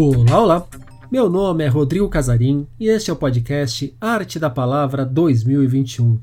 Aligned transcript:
Olá, 0.00 0.40
olá! 0.40 0.68
Meu 1.10 1.28
nome 1.28 1.64
é 1.64 1.66
Rodrigo 1.66 2.08
Casarim 2.08 2.68
e 2.78 2.86
este 2.86 3.10
é 3.10 3.12
o 3.12 3.16
podcast 3.16 3.92
Arte 4.00 4.38
da 4.38 4.48
Palavra 4.48 5.04
2021. 5.04 6.20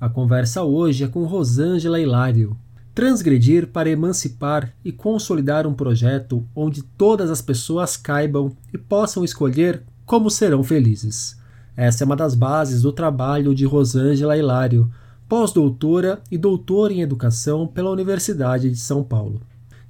A 0.00 0.08
conversa 0.08 0.62
hoje 0.62 1.02
é 1.02 1.08
com 1.08 1.24
Rosângela 1.24 1.98
Hilário. 1.98 2.56
Transgredir 2.94 3.66
para 3.66 3.90
emancipar 3.90 4.72
e 4.84 4.92
consolidar 4.92 5.66
um 5.66 5.74
projeto 5.74 6.46
onde 6.54 6.84
todas 6.84 7.28
as 7.28 7.42
pessoas 7.42 7.96
caibam 7.96 8.56
e 8.72 8.78
possam 8.78 9.24
escolher 9.24 9.82
como 10.04 10.30
serão 10.30 10.62
felizes. 10.62 11.36
Essa 11.76 12.04
é 12.04 12.06
uma 12.06 12.14
das 12.14 12.36
bases 12.36 12.82
do 12.82 12.92
trabalho 12.92 13.56
de 13.56 13.66
Rosângela 13.66 14.38
Hilário, 14.38 14.88
pós-doutora 15.28 16.20
e 16.30 16.38
doutora 16.38 16.92
em 16.92 17.00
educação 17.00 17.66
pela 17.66 17.90
Universidade 17.90 18.70
de 18.70 18.78
São 18.78 19.02
Paulo. 19.02 19.40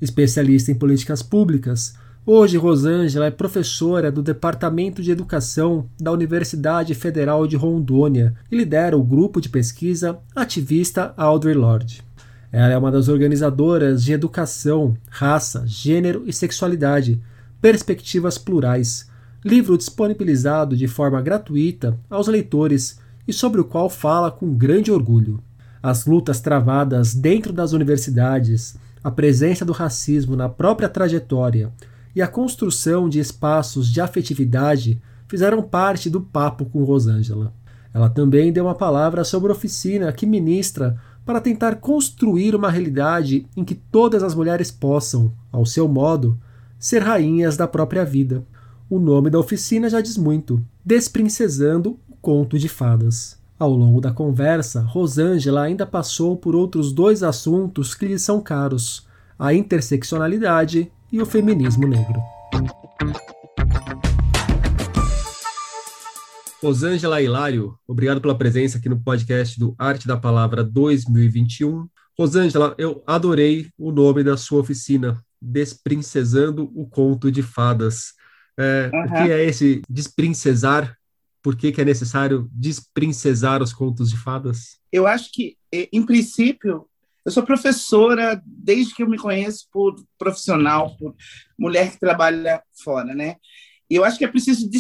Especialista 0.00 0.72
em 0.72 0.74
políticas 0.74 1.22
públicas, 1.22 1.94
hoje 2.26 2.56
Rosângela 2.56 3.26
é 3.26 3.30
professora 3.30 4.10
do 4.10 4.20
Departamento 4.20 5.00
de 5.00 5.12
Educação 5.12 5.88
da 5.98 6.10
Universidade 6.10 6.92
Federal 6.92 7.46
de 7.46 7.54
Rondônia 7.54 8.34
e 8.50 8.56
lidera 8.56 8.98
o 8.98 9.04
grupo 9.04 9.40
de 9.40 9.48
pesquisa 9.48 10.18
ativista 10.34 11.14
Audre 11.16 11.54
Lorde. 11.54 12.02
Ela 12.50 12.72
é 12.72 12.76
uma 12.76 12.90
das 12.90 13.06
organizadoras 13.08 14.02
de 14.02 14.12
Educação, 14.12 14.96
Raça, 15.08 15.62
Gênero 15.66 16.24
e 16.26 16.32
Sexualidade, 16.32 17.22
Perspectivas 17.62 18.36
Plurais, 18.36 19.08
livro 19.44 19.78
disponibilizado 19.78 20.76
de 20.76 20.88
forma 20.88 21.22
gratuita 21.22 21.96
aos 22.10 22.26
leitores 22.26 22.98
e 23.28 23.32
sobre 23.32 23.60
o 23.60 23.64
qual 23.64 23.88
fala 23.88 24.32
com 24.32 24.52
grande 24.52 24.90
orgulho. 24.90 25.40
As 25.80 26.06
lutas 26.06 26.40
travadas 26.40 27.14
dentro 27.14 27.52
das 27.52 27.72
universidades, 27.72 28.76
a 29.04 29.12
presença 29.12 29.64
do 29.64 29.72
racismo 29.72 30.34
na 30.34 30.48
própria 30.48 30.88
trajetória 30.88 31.70
e 32.16 32.22
a 32.22 32.26
construção 32.26 33.10
de 33.10 33.20
espaços 33.20 33.92
de 33.92 34.00
afetividade 34.00 34.98
fizeram 35.28 35.62
parte 35.62 36.08
do 36.08 36.18
papo 36.18 36.64
com 36.64 36.82
Rosângela. 36.82 37.52
Ela 37.92 38.08
também 38.08 38.50
deu 38.50 38.64
uma 38.64 38.74
palavra 38.74 39.22
sobre 39.22 39.52
a 39.52 39.54
oficina 39.54 40.10
que 40.10 40.24
ministra 40.24 40.98
para 41.26 41.42
tentar 41.42 41.76
construir 41.76 42.54
uma 42.54 42.70
realidade 42.70 43.46
em 43.54 43.62
que 43.62 43.74
todas 43.74 44.22
as 44.22 44.34
mulheres 44.34 44.70
possam, 44.70 45.30
ao 45.52 45.66
seu 45.66 45.86
modo, 45.86 46.38
ser 46.78 47.02
rainhas 47.02 47.54
da 47.54 47.68
própria 47.68 48.04
vida, 48.04 48.42
o 48.88 48.98
nome 48.98 49.28
da 49.28 49.38
oficina 49.38 49.90
já 49.90 50.00
diz 50.00 50.16
muito: 50.16 50.64
Desprincesando 50.84 51.98
o 52.08 52.16
Conto 52.16 52.58
de 52.58 52.68
Fadas. 52.68 53.36
Ao 53.58 53.70
longo 53.70 54.00
da 54.00 54.12
conversa, 54.12 54.80
Rosângela 54.80 55.62
ainda 55.62 55.84
passou 55.84 56.36
por 56.36 56.54
outros 56.54 56.92
dois 56.92 57.22
assuntos 57.22 57.94
que 57.94 58.06
lhe 58.06 58.18
são 58.18 58.40
caros: 58.40 59.06
a 59.38 59.52
interseccionalidade 59.52 60.90
e 61.12 61.20
o 61.20 61.26
feminismo 61.26 61.86
negro. 61.86 62.20
Rosângela 66.62 67.22
Hilário, 67.22 67.78
obrigado 67.86 68.20
pela 68.20 68.36
presença 68.36 68.78
aqui 68.78 68.88
no 68.88 68.98
podcast 68.98 69.58
do 69.58 69.74
Arte 69.78 70.06
da 70.06 70.16
Palavra 70.16 70.64
2021. 70.64 71.88
Rosângela, 72.18 72.74
eu 72.78 73.02
adorei 73.06 73.68
o 73.78 73.92
nome 73.92 74.24
da 74.24 74.36
sua 74.36 74.60
oficina, 74.60 75.22
Desprincesando 75.40 76.72
o 76.74 76.86
Conto 76.86 77.30
de 77.30 77.42
Fadas. 77.42 78.14
É, 78.58 78.90
uhum. 78.92 79.04
O 79.04 79.08
que 79.08 79.30
é 79.30 79.44
esse 79.44 79.82
desprincesar? 79.88 80.96
Por 81.42 81.54
que, 81.54 81.70
que 81.70 81.80
é 81.80 81.84
necessário 81.84 82.48
desprincesar 82.50 83.62
os 83.62 83.72
contos 83.72 84.10
de 84.10 84.16
fadas? 84.16 84.78
Eu 84.90 85.06
acho 85.06 85.30
que, 85.30 85.56
em 85.70 86.04
princípio, 86.04 86.88
eu 87.26 87.32
sou 87.32 87.42
professora 87.42 88.40
desde 88.46 88.94
que 88.94 89.02
eu 89.02 89.08
me 89.08 89.18
conheço 89.18 89.66
por 89.72 89.96
profissional, 90.16 90.96
por 90.96 91.12
mulher 91.58 91.90
que 91.90 91.98
trabalha 91.98 92.62
fora, 92.72 93.12
né? 93.16 93.34
E 93.90 93.96
eu 93.96 94.04
acho 94.04 94.16
que 94.16 94.24
é 94.24 94.28
preciso 94.28 94.70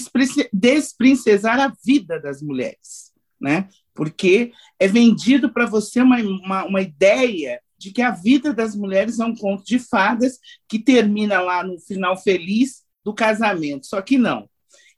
desprincesar 0.52 1.58
a 1.58 1.72
vida 1.84 2.20
das 2.20 2.40
mulheres, 2.40 3.12
né? 3.40 3.68
Porque 3.92 4.52
é 4.78 4.86
vendido 4.86 5.52
para 5.52 5.66
você 5.66 6.00
uma, 6.00 6.18
uma, 6.18 6.64
uma 6.66 6.80
ideia 6.80 7.60
de 7.76 7.90
que 7.90 8.00
a 8.00 8.12
vida 8.12 8.54
das 8.54 8.76
mulheres 8.76 9.18
é 9.18 9.24
um 9.24 9.34
conto 9.34 9.64
de 9.64 9.80
fadas 9.80 10.38
que 10.68 10.78
termina 10.78 11.40
lá 11.40 11.64
no 11.64 11.80
final 11.80 12.16
feliz 12.16 12.84
do 13.04 13.12
casamento, 13.12 13.86
só 13.86 14.00
que 14.00 14.16
não. 14.16 14.48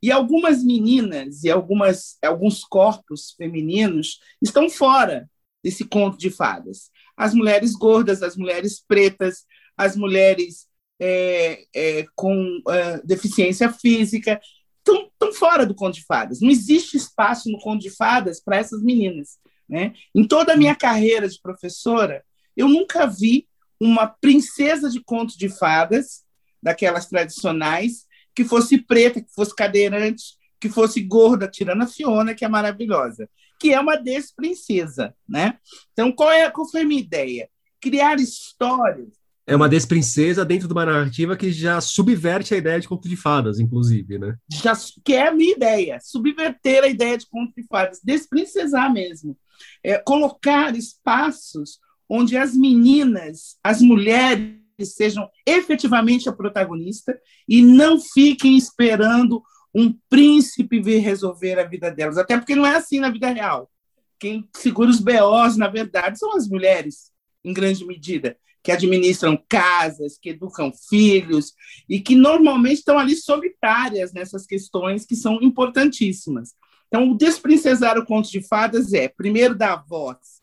E 0.03 0.13
algumas 0.13 0.63
meninas 0.63 1.45
e 1.45 1.51
algumas, 1.51 2.19
alguns 2.23 2.63
corpos 2.63 3.33
femininos 3.39 4.21
estão 4.43 4.69
fora 4.69 5.29
desse 5.65 5.85
conto 5.85 6.19
de 6.19 6.31
fadas. 6.31 6.91
As 7.19 7.35
mulheres 7.35 7.73
gordas, 7.73 8.23
as 8.23 8.37
mulheres 8.37 8.81
pretas, 8.87 9.45
as 9.77 9.97
mulheres 9.97 10.69
é, 11.01 11.65
é, 11.75 12.07
com 12.15 12.63
é, 12.69 13.01
deficiência 13.05 13.73
física, 13.73 14.41
estão, 14.79 15.33
fora 15.33 15.67
do 15.67 15.75
conto 15.75 15.95
de 15.95 16.05
fadas. 16.05 16.41
Não 16.41 16.49
existe 16.49 16.97
espaço 16.97 17.51
no 17.51 17.59
conto 17.59 17.83
de 17.83 17.91
fadas 17.91 18.41
para 18.41 18.57
essas 18.57 18.83
meninas. 18.83 19.39
Né? 19.69 19.93
Em 20.15 20.27
toda 20.27 20.53
a 20.53 20.57
minha 20.57 20.75
carreira 20.75 21.29
de 21.29 21.41
professora, 21.41 22.25
eu 22.57 22.69
nunca 22.69 23.07
vi 23.07 23.49
uma 23.81 24.07
princesa 24.07 24.89
de 24.89 25.03
conto 25.03 25.37
de 25.37 25.49
fadas 25.49 26.25
daquelas 26.63 27.07
tradicionais, 27.07 28.07
que 28.35 28.45
fosse 28.45 28.79
preta, 28.79 29.21
que 29.21 29.33
fosse 29.33 29.55
cadeirante, 29.55 30.37
que 30.61 30.69
fosse 30.69 31.01
gorda, 31.01 31.49
tirando 31.49 31.83
a 31.83 31.87
Fiona, 31.87 32.35
que 32.35 32.45
é 32.45 32.49
maravilhosa, 32.49 33.29
que 33.59 33.73
é 33.73 33.81
uma 33.81 33.97
desprincesa, 33.97 35.15
né? 35.29 35.59
Então, 35.93 36.13
qual, 36.13 36.31
é, 36.31 36.51
qual 36.51 36.69
foi 36.69 36.83
a 36.83 36.87
minha 36.87 37.01
ideia? 37.01 37.49
Criar 37.81 38.19
histórias. 38.21 39.19
É 39.47 39.57
uma 39.57 39.69
desprincesa 39.69 40.45
dentro 40.45 40.69
de 40.69 40.75
uma 40.75 40.85
narrativa 40.85 41.37
que 41.37 41.51
já 41.51 41.81
subverte 41.81 42.53
a 42.53 42.57
ideia 42.59 42.79
de 42.79 42.87
conto 42.87 43.09
de 43.09 43.17
fadas, 43.17 43.59
inclusive, 43.59 44.19
né? 44.19 44.37
Já, 44.53 44.77
que 45.03 45.15
é 45.15 45.29
a 45.29 45.33
minha 45.33 45.55
ideia, 45.55 45.99
subverter 46.03 46.85
a 46.85 46.89
ideia 46.89 47.17
de 47.17 47.27
conto 47.27 47.55
de 47.57 47.67
fadas, 47.67 47.99
desprincesar 48.05 48.93
mesmo. 48.93 49.37
É, 49.83 49.97
colocar 49.99 50.77
espaços 50.77 51.79
onde 52.09 52.37
as 52.37 52.55
meninas, 52.55 53.57
as 53.65 53.81
mulheres, 53.81 54.59
sejam 54.83 55.29
efetivamente 55.47 56.29
a 56.29 56.33
protagonista 56.33 57.19
e 57.49 57.63
não 57.63 57.99
fiquem 57.99 58.57
esperando 58.57 59.43
um 59.75 59.95
príncipe 60.09 60.81
vir 60.81 60.99
resolver 60.99 61.59
a 61.59 61.65
vida 61.65 61.91
delas. 61.91 62.19
Até 62.19 62.37
porque 62.37 62.55
não 62.55 62.67
é 62.67 62.77
assim 62.77 62.99
na 62.99 63.11
vida 63.11 63.29
real. 63.31 63.71
Quem 64.19 64.49
segura 64.57 64.91
os 64.91 65.01
BOs, 65.01 65.57
na 65.57 65.69
verdade, 65.69 66.19
são 66.19 66.37
as 66.37 66.49
mulheres, 66.49 67.13
em 67.45 67.53
grande 67.53 67.85
medida, 67.85 68.37
que 68.63 68.73
administram 68.73 69.43
casas, 69.49 70.19
que 70.21 70.31
educam 70.31 70.73
filhos 70.89 71.53
e 71.89 72.01
que 72.01 72.17
normalmente 72.17 72.79
estão 72.79 72.99
ali 72.99 73.15
solitárias 73.15 74.13
nessas 74.13 74.45
questões 74.45 75.07
que 75.07 75.15
são 75.15 75.41
importantíssimas. 75.41 76.55
Então, 76.89 77.11
o 77.11 77.17
desprincesar 77.17 77.99
o 77.99 78.05
conto 78.05 78.31
de 78.31 78.41
fadas 78.41 78.93
é, 78.93 79.09
primeiro, 79.09 79.55
dar 79.55 79.85
voz 79.89 80.39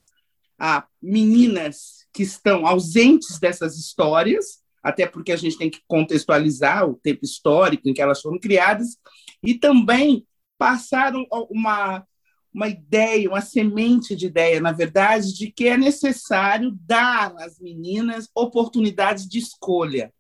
a 0.58 0.86
meninas 1.02 2.06
que 2.14 2.24
estão 2.24 2.66
ausentes 2.66 3.40
dessas 3.40 3.78
histórias, 3.78 4.64
até 4.86 5.08
porque 5.08 5.32
a 5.32 5.36
gente 5.36 5.58
tem 5.58 5.68
que 5.68 5.82
contextualizar 5.88 6.88
o 6.88 6.94
tempo 6.94 7.26
histórico 7.26 7.90
em 7.90 7.94
que 7.94 8.04
elas 8.04 8.22
foram 8.22 8.38
criadas, 8.38 9.00
e 9.42 9.56
também 9.56 10.28
passaram 10.60 11.26
uma, 11.50 12.06
uma 12.54 12.68
ideia, 12.68 13.28
uma 13.28 13.42
semente 13.42 14.16
de 14.16 14.28
ideia, 14.28 14.62
na 14.62 14.72
verdade, 14.72 15.34
de 15.34 15.52
que 15.52 15.68
é 15.68 15.76
necessário 15.76 16.78
dar 16.82 17.34
às 17.40 17.60
meninas 17.60 18.30
oportunidades 18.36 19.28
de 19.28 19.40
escolha. 19.40 20.14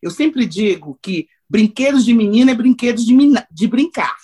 Eu 0.00 0.10
sempre 0.10 0.46
digo 0.46 0.98
que 1.02 1.28
brinquedos 1.46 2.02
de 2.02 2.14
menina 2.14 2.52
é 2.52 2.54
brinquedos 2.54 3.04
de, 3.04 3.14
de 3.50 3.66
brincar. 3.68 4.16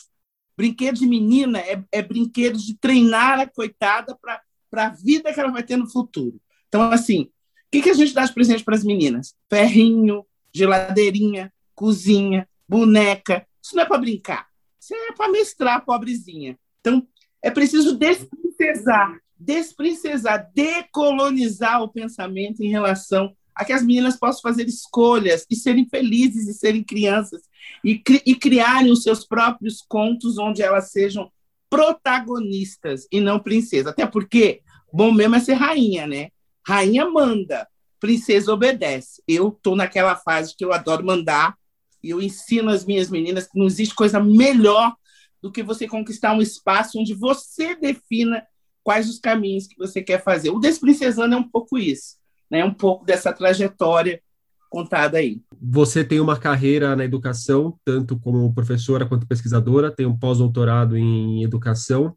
Brinquedo 0.56 1.00
de 1.00 1.06
menina 1.06 1.58
é, 1.58 1.84
é 1.92 2.00
brinquedo 2.00 2.56
de 2.56 2.78
treinar 2.78 3.38
a 3.38 3.46
coitada 3.46 4.18
para 4.18 4.86
a 4.86 4.88
vida 4.88 5.34
que 5.34 5.38
ela 5.38 5.52
vai 5.52 5.62
ter 5.62 5.76
no 5.76 5.90
futuro. 5.90 6.40
Então, 6.68 6.90
assim, 6.90 7.30
que, 7.72 7.80
que 7.80 7.90
a 7.90 7.94
gente 7.94 8.12
dá 8.12 8.24
de 8.24 8.34
presente 8.34 8.62
para 8.62 8.74
as 8.74 8.84
meninas? 8.84 9.34
Ferrinho, 9.48 10.26
geladeirinha, 10.52 11.50
cozinha, 11.74 12.46
boneca. 12.68 13.46
Isso 13.62 13.74
não 13.74 13.82
é 13.82 13.86
para 13.86 13.98
brincar. 13.98 14.46
Isso 14.78 14.94
é 14.94 15.12
para 15.12 15.32
mestrar, 15.32 15.82
pobrezinha. 15.82 16.58
Então, 16.80 17.06
é 17.40 17.50
preciso 17.50 17.96
desprincesar, 17.96 19.18
desprincesar, 19.38 20.50
decolonizar 20.54 21.82
o 21.82 21.88
pensamento 21.88 22.62
em 22.62 22.68
relação 22.68 23.34
a 23.54 23.64
que 23.64 23.72
as 23.72 23.82
meninas 23.82 24.16
possam 24.16 24.42
fazer 24.42 24.68
escolhas 24.68 25.46
e 25.50 25.56
serem 25.56 25.88
felizes 25.88 26.48
e 26.48 26.54
serem 26.54 26.84
crianças 26.84 27.42
e, 27.82 27.98
cri 27.98 28.22
e 28.26 28.34
criarem 28.34 28.92
os 28.92 29.02
seus 29.02 29.26
próprios 29.26 29.80
contos 29.80 30.36
onde 30.36 30.62
elas 30.62 30.90
sejam 30.90 31.30
protagonistas 31.70 33.06
e 33.10 33.18
não 33.18 33.38
princesas. 33.38 33.92
Até 33.92 34.06
porque 34.06 34.60
bom 34.92 35.10
mesmo 35.10 35.36
é 35.36 35.40
ser 35.40 35.54
rainha, 35.54 36.06
né? 36.06 36.28
Rainha 36.66 37.08
manda, 37.08 37.66
princesa 38.00 38.52
obedece. 38.52 39.22
Eu 39.26 39.48
estou 39.48 39.76
naquela 39.76 40.16
fase 40.16 40.54
que 40.56 40.64
eu 40.64 40.72
adoro 40.72 41.04
mandar 41.04 41.56
e 42.02 42.10
eu 42.10 42.20
ensino 42.20 42.70
as 42.70 42.84
minhas 42.84 43.08
meninas 43.08 43.46
que 43.46 43.58
não 43.58 43.66
existe 43.66 43.94
coisa 43.94 44.20
melhor 44.20 44.94
do 45.40 45.50
que 45.50 45.62
você 45.62 45.88
conquistar 45.88 46.32
um 46.32 46.42
espaço 46.42 46.98
onde 46.98 47.14
você 47.14 47.74
defina 47.74 48.42
quais 48.82 49.08
os 49.08 49.18
caminhos 49.18 49.66
que 49.66 49.76
você 49.76 50.02
quer 50.02 50.22
fazer. 50.22 50.50
O 50.50 50.58
Desprincesando 50.58 51.34
é 51.34 51.38
um 51.38 51.48
pouco 51.48 51.78
isso, 51.78 52.16
né? 52.50 52.64
um 52.64 52.74
pouco 52.74 53.04
dessa 53.04 53.32
trajetória 53.32 54.20
contada 54.68 55.18
aí. 55.18 55.40
Você 55.60 56.02
tem 56.02 56.18
uma 56.18 56.38
carreira 56.38 56.96
na 56.96 57.04
educação, 57.04 57.78
tanto 57.84 58.18
como 58.18 58.54
professora 58.54 59.06
quanto 59.06 59.26
pesquisadora, 59.26 59.94
tem 59.94 60.06
um 60.06 60.18
pós-doutorado 60.18 60.96
em 60.96 61.44
educação. 61.44 62.16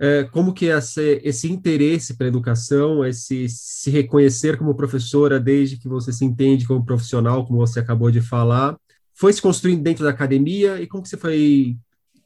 É, 0.00 0.22
como 0.24 0.52
que 0.52 0.70
é 0.70 0.78
esse, 0.78 1.20
esse 1.24 1.50
interesse 1.50 2.16
pela 2.16 2.28
educação, 2.28 3.04
esse 3.04 3.48
se 3.48 3.90
reconhecer 3.90 4.56
como 4.56 4.76
professora 4.76 5.40
desde 5.40 5.76
que 5.76 5.88
você 5.88 6.12
se 6.12 6.24
entende 6.24 6.66
como 6.66 6.84
profissional, 6.84 7.44
como 7.44 7.58
você 7.58 7.80
acabou 7.80 8.08
de 8.10 8.20
falar, 8.20 8.78
foi 9.12 9.32
se 9.32 9.42
construindo 9.42 9.82
dentro 9.82 10.04
da 10.04 10.10
academia 10.10 10.80
e 10.80 10.86
como 10.86 11.02
que 11.02 11.08
você 11.08 11.16
foi, 11.16 11.76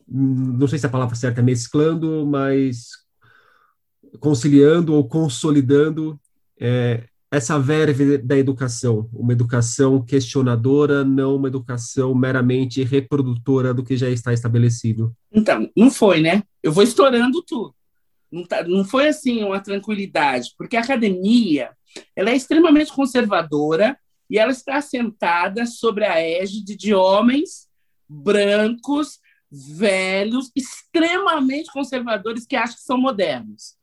não 0.07 0.69
sei 0.69 0.79
se 0.79 0.85
a 0.85 0.91
palavra 0.91 1.17
certa 1.17 1.41
é 1.41 1.43
mesclando, 1.43 2.27
mas 2.27 2.89
conciliando 4.21 4.93
ou 4.93 5.09
consolidando 5.09 6.21
é, 6.61 7.05
essa 7.31 7.59
verve 7.59 8.19
da 8.19 8.37
educação, 8.37 9.09
uma 9.11 9.33
educação 9.33 10.05
questionadora, 10.05 11.03
não 11.03 11.37
uma 11.37 11.49
educação 11.49 12.15
meramente 12.15 12.85
reprodutora 12.85 13.73
do 13.73 13.83
que 13.83 13.97
já 13.97 14.11
está 14.11 14.35
estabelecido. 14.35 15.17
Então, 15.33 15.71
não 15.75 15.91
foi, 15.91 16.21
né? 16.21 16.43
Eu 16.62 16.73
vou 16.73 16.82
estourando 16.82 17.43
tudo. 17.43 17.75
Não, 18.31 18.44
tá, 18.44 18.62
não 18.64 18.85
foi 18.85 19.09
assim 19.09 19.43
uma 19.43 19.61
tranquilidade, 19.61 20.55
porque 20.56 20.76
a 20.76 20.81
academia 20.81 21.76
ela 22.17 22.31
é 22.31 22.37
extremamente 22.37 22.93
conservadora 22.93 23.99
e 24.31 24.38
ela 24.38 24.50
está 24.50 24.76
assentada 24.76 25.67
sobre 25.67 26.06
a 26.06 26.19
égide 26.19 26.75
de 26.75 26.94
homens 26.94 27.69
brancos, 28.09 29.19
velhos, 29.50 30.50
extremamente 30.56 31.70
conservadores 31.70 32.47
que 32.47 32.56
acham 32.56 32.76
que 32.76 32.82
são 32.82 32.97
modernos. 32.97 33.76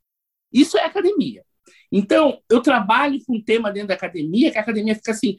Isso 0.51 0.77
é 0.77 0.85
academia. 0.85 1.43
Então, 1.91 2.41
eu 2.49 2.61
trabalho 2.61 3.23
com 3.25 3.37
um 3.37 3.43
tema 3.43 3.71
dentro 3.71 3.89
da 3.89 3.93
academia, 3.93 4.51
que 4.51 4.57
a 4.57 4.61
academia 4.61 4.95
fica 4.95 5.11
assim. 5.11 5.35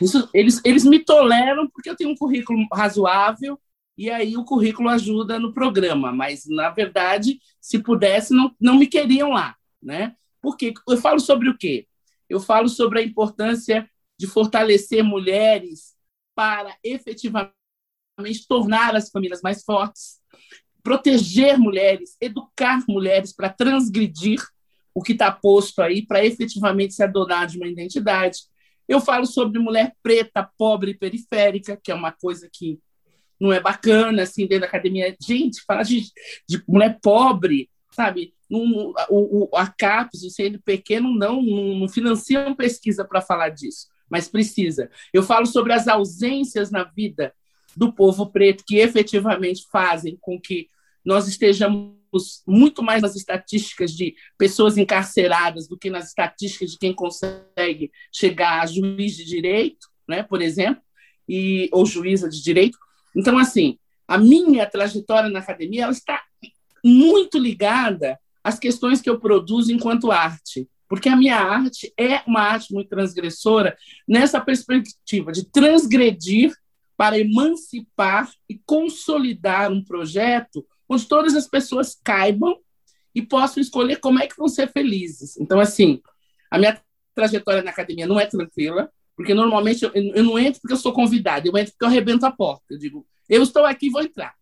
Isso, 0.00 0.28
eles, 0.32 0.60
eles 0.64 0.84
me 0.84 1.00
toleram 1.00 1.68
porque 1.68 1.90
eu 1.90 1.96
tenho 1.96 2.10
um 2.10 2.16
currículo 2.16 2.64
razoável, 2.72 3.58
e 3.96 4.10
aí 4.10 4.36
o 4.36 4.44
currículo 4.44 4.88
ajuda 4.88 5.38
no 5.38 5.52
programa, 5.52 6.12
mas, 6.12 6.44
na 6.46 6.70
verdade, 6.70 7.38
se 7.60 7.78
pudesse, 7.78 8.34
não, 8.34 8.54
não 8.60 8.76
me 8.76 8.86
queriam 8.86 9.30
lá. 9.30 9.56
Né? 9.82 10.14
Porque 10.40 10.72
eu 10.88 10.96
falo 10.96 11.20
sobre 11.20 11.48
o 11.48 11.56
quê? 11.56 11.86
Eu 12.28 12.40
falo 12.40 12.68
sobre 12.68 13.00
a 13.00 13.02
importância 13.02 13.88
de 14.18 14.26
fortalecer 14.26 15.02
mulheres 15.04 15.94
para 16.34 16.76
efetivamente 16.82 17.52
tornar 18.48 18.96
as 18.96 19.10
famílias 19.10 19.42
mais 19.42 19.62
fortes, 19.64 20.20
proteger 20.82 21.58
mulheres, 21.58 22.16
educar 22.20 22.82
mulheres 22.88 23.32
para 23.34 23.50
transgredir 23.50 24.40
o 24.94 25.02
que 25.02 25.12
está 25.12 25.30
posto 25.30 25.80
aí 25.80 26.04
para 26.06 26.24
efetivamente 26.24 26.94
se 26.94 27.02
adonar 27.02 27.46
de 27.46 27.56
uma 27.56 27.66
identidade. 27.66 28.40
Eu 28.88 29.00
falo 29.00 29.26
sobre 29.26 29.58
mulher 29.58 29.94
preta, 30.02 30.48
pobre 30.58 30.92
e 30.92 30.98
periférica, 30.98 31.78
que 31.82 31.90
é 31.90 31.94
uma 31.94 32.12
coisa 32.12 32.48
que 32.52 32.78
não 33.42 33.52
é 33.52 33.60
bacana, 33.60 34.22
assim, 34.22 34.46
dentro 34.46 34.60
da 34.60 34.66
academia. 34.66 35.16
Gente, 35.20 35.62
falar 35.62 35.82
de, 35.82 36.04
de 36.48 36.62
mulher 36.66 36.98
pobre, 37.02 37.68
sabe? 37.90 38.32
o, 38.52 39.48
o, 39.48 39.56
a 39.56 39.66
CAPES, 39.66 40.24
o 40.24 40.30
CNPq 40.30 41.00
não, 41.00 41.14
não, 41.14 41.42
não 41.42 41.88
financiam 41.88 42.54
pesquisa 42.54 43.04
para 43.04 43.20
falar 43.20 43.48
disso, 43.48 43.88
mas 44.10 44.28
precisa. 44.28 44.90
Eu 45.12 45.22
falo 45.22 45.46
sobre 45.46 45.72
as 45.72 45.88
ausências 45.88 46.70
na 46.70 46.84
vida 46.84 47.32
do 47.74 47.92
povo 47.92 48.26
preto 48.26 48.64
que 48.66 48.76
efetivamente 48.76 49.66
fazem 49.72 50.18
com 50.20 50.38
que 50.38 50.68
nós 51.04 51.26
estejamos 51.26 51.96
muito 52.46 52.82
mais 52.82 53.00
nas 53.00 53.16
estatísticas 53.16 53.92
de 53.92 54.14
pessoas 54.36 54.76
encarceradas 54.76 55.66
do 55.66 55.78
que 55.78 55.88
nas 55.88 56.08
estatísticas 56.08 56.72
de 56.72 56.78
quem 56.78 56.92
consegue 56.92 57.90
chegar 58.12 58.60
a 58.60 58.66
juiz 58.66 59.16
de 59.16 59.24
direito, 59.24 59.88
né, 60.06 60.22
por 60.22 60.42
exemplo, 60.42 60.82
e 61.26 61.70
ou 61.72 61.86
juíza 61.86 62.28
de 62.28 62.42
direito. 62.42 62.76
Então, 63.16 63.38
assim, 63.38 63.78
a 64.06 64.18
minha 64.18 64.66
trajetória 64.66 65.30
na 65.30 65.38
academia 65.38 65.84
ela 65.84 65.92
está 65.92 66.22
muito 66.84 67.38
ligada 67.38 68.18
às 68.42 68.58
questões 68.58 69.00
que 69.00 69.08
eu 69.08 69.20
produzo 69.20 69.72
enquanto 69.72 70.10
arte, 70.10 70.68
porque 70.88 71.08
a 71.08 71.16
minha 71.16 71.36
arte 71.36 71.92
é 71.98 72.22
uma 72.26 72.40
arte 72.40 72.72
muito 72.74 72.88
transgressora 72.88 73.76
nessa 74.06 74.40
perspectiva 74.40 75.32
de 75.32 75.44
transgredir 75.44 76.52
para 76.96 77.18
emancipar 77.18 78.30
e 78.48 78.60
consolidar 78.66 79.72
um 79.72 79.82
projeto 79.82 80.66
onde 80.88 81.06
todas 81.06 81.34
as 81.34 81.46
pessoas 81.46 81.98
caibam 82.04 82.58
e 83.14 83.22
possam 83.22 83.60
escolher 83.60 83.96
como 84.00 84.20
é 84.20 84.26
que 84.26 84.36
vão 84.36 84.48
ser 84.48 84.70
felizes. 84.70 85.36
Então, 85.38 85.60
assim, 85.60 86.00
a 86.50 86.58
minha 86.58 86.80
trajetória 87.14 87.62
na 87.62 87.70
academia 87.70 88.06
não 88.06 88.20
é 88.20 88.26
tranquila, 88.26 88.90
porque 89.16 89.34
normalmente 89.34 89.84
eu, 89.84 89.90
eu 89.94 90.24
não 90.24 90.38
entro 90.38 90.60
porque 90.60 90.74
eu 90.74 90.78
sou 90.78 90.92
convidada, 90.92 91.46
eu 91.46 91.56
entro 91.56 91.72
porque 91.72 91.84
eu 91.84 91.88
arrebento 91.88 92.26
a 92.26 92.30
porta. 92.30 92.64
Eu 92.70 92.78
digo, 92.78 93.06
eu 93.28 93.42
estou 93.42 93.64
aqui, 93.64 93.90
vou 93.90 94.02
entrar, 94.02 94.34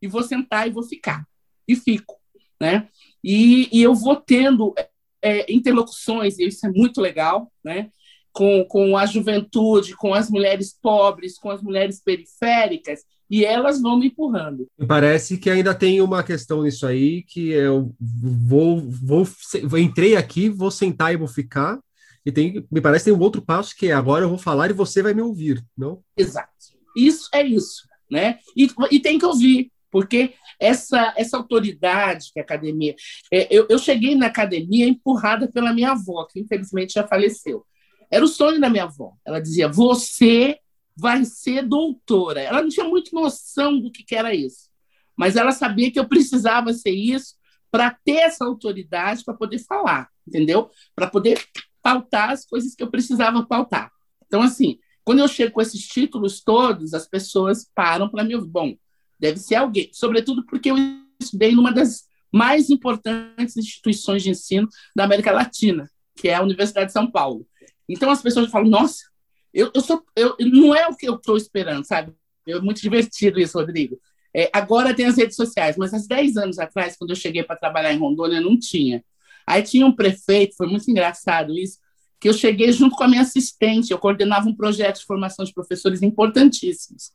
e 0.00 0.08
vou 0.08 0.22
sentar 0.22 0.66
e 0.66 0.70
vou 0.70 0.82
ficar, 0.82 1.26
e 1.66 1.76
fico, 1.76 2.16
né? 2.60 2.88
E, 3.22 3.68
e 3.72 3.82
eu 3.82 3.94
vou 3.94 4.16
tendo 4.16 4.74
é, 5.22 5.50
interlocuções, 5.52 6.38
e 6.38 6.46
isso 6.46 6.66
é 6.66 6.70
muito 6.70 7.00
legal, 7.00 7.50
né? 7.62 7.90
Com, 8.32 8.64
com 8.64 8.96
a 8.96 9.06
juventude, 9.06 9.96
com 9.96 10.12
as 10.12 10.28
mulheres 10.28 10.76
pobres, 10.82 11.38
com 11.38 11.50
as 11.50 11.62
mulheres 11.62 12.02
periféricas, 12.02 13.00
e 13.30 13.44
elas 13.44 13.80
vão 13.80 13.98
me 13.98 14.08
empurrando. 14.08 14.66
Parece 14.86 15.38
que 15.38 15.48
ainda 15.48 15.74
tem 15.74 16.00
uma 16.00 16.22
questão 16.22 16.62
nisso 16.62 16.86
aí, 16.86 17.22
que 17.22 17.48
eu 17.48 17.94
vou, 17.98 18.80
vou, 18.80 19.26
vou 19.64 19.78
entrei 19.78 20.16
aqui, 20.16 20.48
vou 20.48 20.70
sentar 20.70 21.12
e 21.14 21.16
vou 21.16 21.28
ficar, 21.28 21.78
e 22.24 22.32
tem, 22.32 22.66
me 22.70 22.80
parece 22.80 23.04
que 23.04 23.10
tem 23.10 23.18
um 23.18 23.22
outro 23.22 23.42
passo 23.42 23.76
que 23.76 23.88
é 23.88 23.92
agora 23.92 24.24
eu 24.24 24.28
vou 24.28 24.38
falar 24.38 24.70
e 24.70 24.74
você 24.74 25.02
vai 25.02 25.12
me 25.12 25.20
ouvir, 25.20 25.64
não? 25.76 26.02
Exato. 26.16 26.50
Isso 26.96 27.28
é 27.32 27.42
isso, 27.42 27.86
né? 28.10 28.38
E, 28.56 28.68
e 28.90 29.00
tem 29.00 29.18
que 29.18 29.26
ouvir, 29.26 29.70
porque 29.90 30.34
essa, 30.58 31.12
essa 31.16 31.36
autoridade 31.36 32.30
que 32.32 32.40
a 32.40 32.42
academia. 32.42 32.94
É, 33.32 33.46
eu, 33.54 33.66
eu 33.68 33.78
cheguei 33.78 34.14
na 34.14 34.26
academia 34.26 34.86
empurrada 34.86 35.50
pela 35.50 35.72
minha 35.72 35.90
avó, 35.90 36.24
que 36.24 36.40
infelizmente 36.40 36.94
já 36.94 37.06
faleceu. 37.06 37.64
Era 38.10 38.24
o 38.24 38.28
sonho 38.28 38.60
da 38.60 38.70
minha 38.70 38.84
avó. 38.84 39.12
Ela 39.24 39.40
dizia: 39.40 39.68
Você 39.68 40.58
vai 40.96 41.24
ser 41.24 41.66
doutora. 41.66 42.40
Ela 42.40 42.62
não 42.62 42.68
tinha 42.68 42.86
muita 42.86 43.10
noção 43.12 43.78
do 43.80 43.90
que, 43.90 44.02
que 44.02 44.14
era 44.14 44.34
isso, 44.34 44.70
mas 45.16 45.36
ela 45.36 45.52
sabia 45.52 45.90
que 45.90 45.98
eu 45.98 46.08
precisava 46.08 46.72
ser 46.72 46.92
isso 46.92 47.34
para 47.70 47.90
ter 48.04 48.18
essa 48.18 48.44
autoridade 48.44 49.24
para 49.24 49.34
poder 49.34 49.58
falar, 49.58 50.08
entendeu? 50.26 50.70
Para 50.94 51.08
poder 51.08 51.44
pautar 51.84 52.30
as 52.30 52.46
coisas 52.46 52.74
que 52.74 52.82
eu 52.82 52.90
precisava 52.90 53.44
pautar. 53.44 53.92
Então, 54.26 54.40
assim, 54.40 54.78
quando 55.04 55.18
eu 55.18 55.28
chego 55.28 55.52
com 55.52 55.60
esses 55.60 55.86
títulos 55.86 56.42
todos, 56.42 56.94
as 56.94 57.06
pessoas 57.06 57.70
param 57.74 58.08
para 58.08 58.22
ouvir. 58.22 58.40
Bom, 58.40 58.74
deve 59.20 59.38
ser 59.38 59.56
alguém, 59.56 59.90
sobretudo 59.92 60.46
porque 60.46 60.70
eu 60.70 60.76
estudei 61.20 61.54
numa 61.54 61.70
das 61.70 62.04
mais 62.32 62.70
importantes 62.70 63.56
instituições 63.56 64.22
de 64.22 64.30
ensino 64.30 64.66
da 64.96 65.04
América 65.04 65.30
Latina, 65.30 65.88
que 66.16 66.28
é 66.28 66.34
a 66.34 66.42
Universidade 66.42 66.86
de 66.86 66.92
São 66.94 67.08
Paulo. 67.08 67.46
Então 67.86 68.10
as 68.10 68.22
pessoas 68.22 68.50
falam: 68.50 68.68
nossa, 68.68 69.04
eu, 69.52 69.70
eu 69.74 69.82
sou, 69.82 70.02
eu, 70.16 70.34
não 70.40 70.74
é 70.74 70.88
o 70.88 70.96
que 70.96 71.06
eu 71.06 71.16
estou 71.16 71.36
esperando, 71.36 71.84
sabe? 71.84 72.14
É 72.48 72.58
muito 72.60 72.80
divertido 72.80 73.38
isso, 73.38 73.58
Rodrigo. 73.58 74.00
É, 74.34 74.50
agora 74.52 74.94
tem 74.94 75.06
as 75.06 75.16
redes 75.16 75.36
sociais, 75.36 75.76
mas 75.76 75.92
há 75.92 75.98
10 75.98 76.36
anos 76.38 76.58
atrás, 76.58 76.96
quando 76.96 77.10
eu 77.10 77.16
cheguei 77.16 77.42
para 77.44 77.56
trabalhar 77.56 77.92
em 77.92 77.98
Rondônia, 77.98 78.40
não 78.40 78.58
tinha. 78.58 79.04
Aí 79.46 79.62
tinha 79.62 79.86
um 79.86 79.94
prefeito, 79.94 80.56
foi 80.56 80.66
muito 80.66 80.90
engraçado 80.90 81.56
isso, 81.58 81.78
que 82.20 82.28
eu 82.28 82.32
cheguei 82.32 82.72
junto 82.72 82.96
com 82.96 83.04
a 83.04 83.08
minha 83.08 83.22
assistente, 83.22 83.90
eu 83.90 83.98
coordenava 83.98 84.48
um 84.48 84.54
projeto 84.54 85.00
de 85.00 85.04
formação 85.04 85.44
de 85.44 85.52
professores 85.52 86.02
importantíssimos 86.02 87.10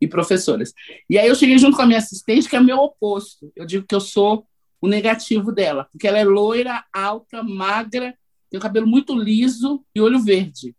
e 0.00 0.06
professoras. 0.06 0.72
E 1.08 1.18
aí 1.18 1.28
eu 1.28 1.34
cheguei 1.34 1.58
junto 1.58 1.76
com 1.76 1.82
a 1.82 1.86
minha 1.86 1.98
assistente, 1.98 2.48
que 2.48 2.56
é 2.56 2.60
meu 2.60 2.78
oposto. 2.78 3.50
Eu 3.56 3.64
digo 3.64 3.86
que 3.86 3.94
eu 3.94 4.00
sou 4.00 4.46
o 4.80 4.88
negativo 4.88 5.52
dela, 5.52 5.86
porque 5.90 6.06
ela 6.06 6.18
é 6.18 6.24
loira, 6.24 6.84
alta, 6.92 7.42
magra, 7.42 8.14
tem 8.50 8.58
o 8.58 8.62
cabelo 8.62 8.86
muito 8.86 9.14
liso 9.14 9.84
e 9.94 10.00
olho 10.00 10.18
verde. 10.20 10.74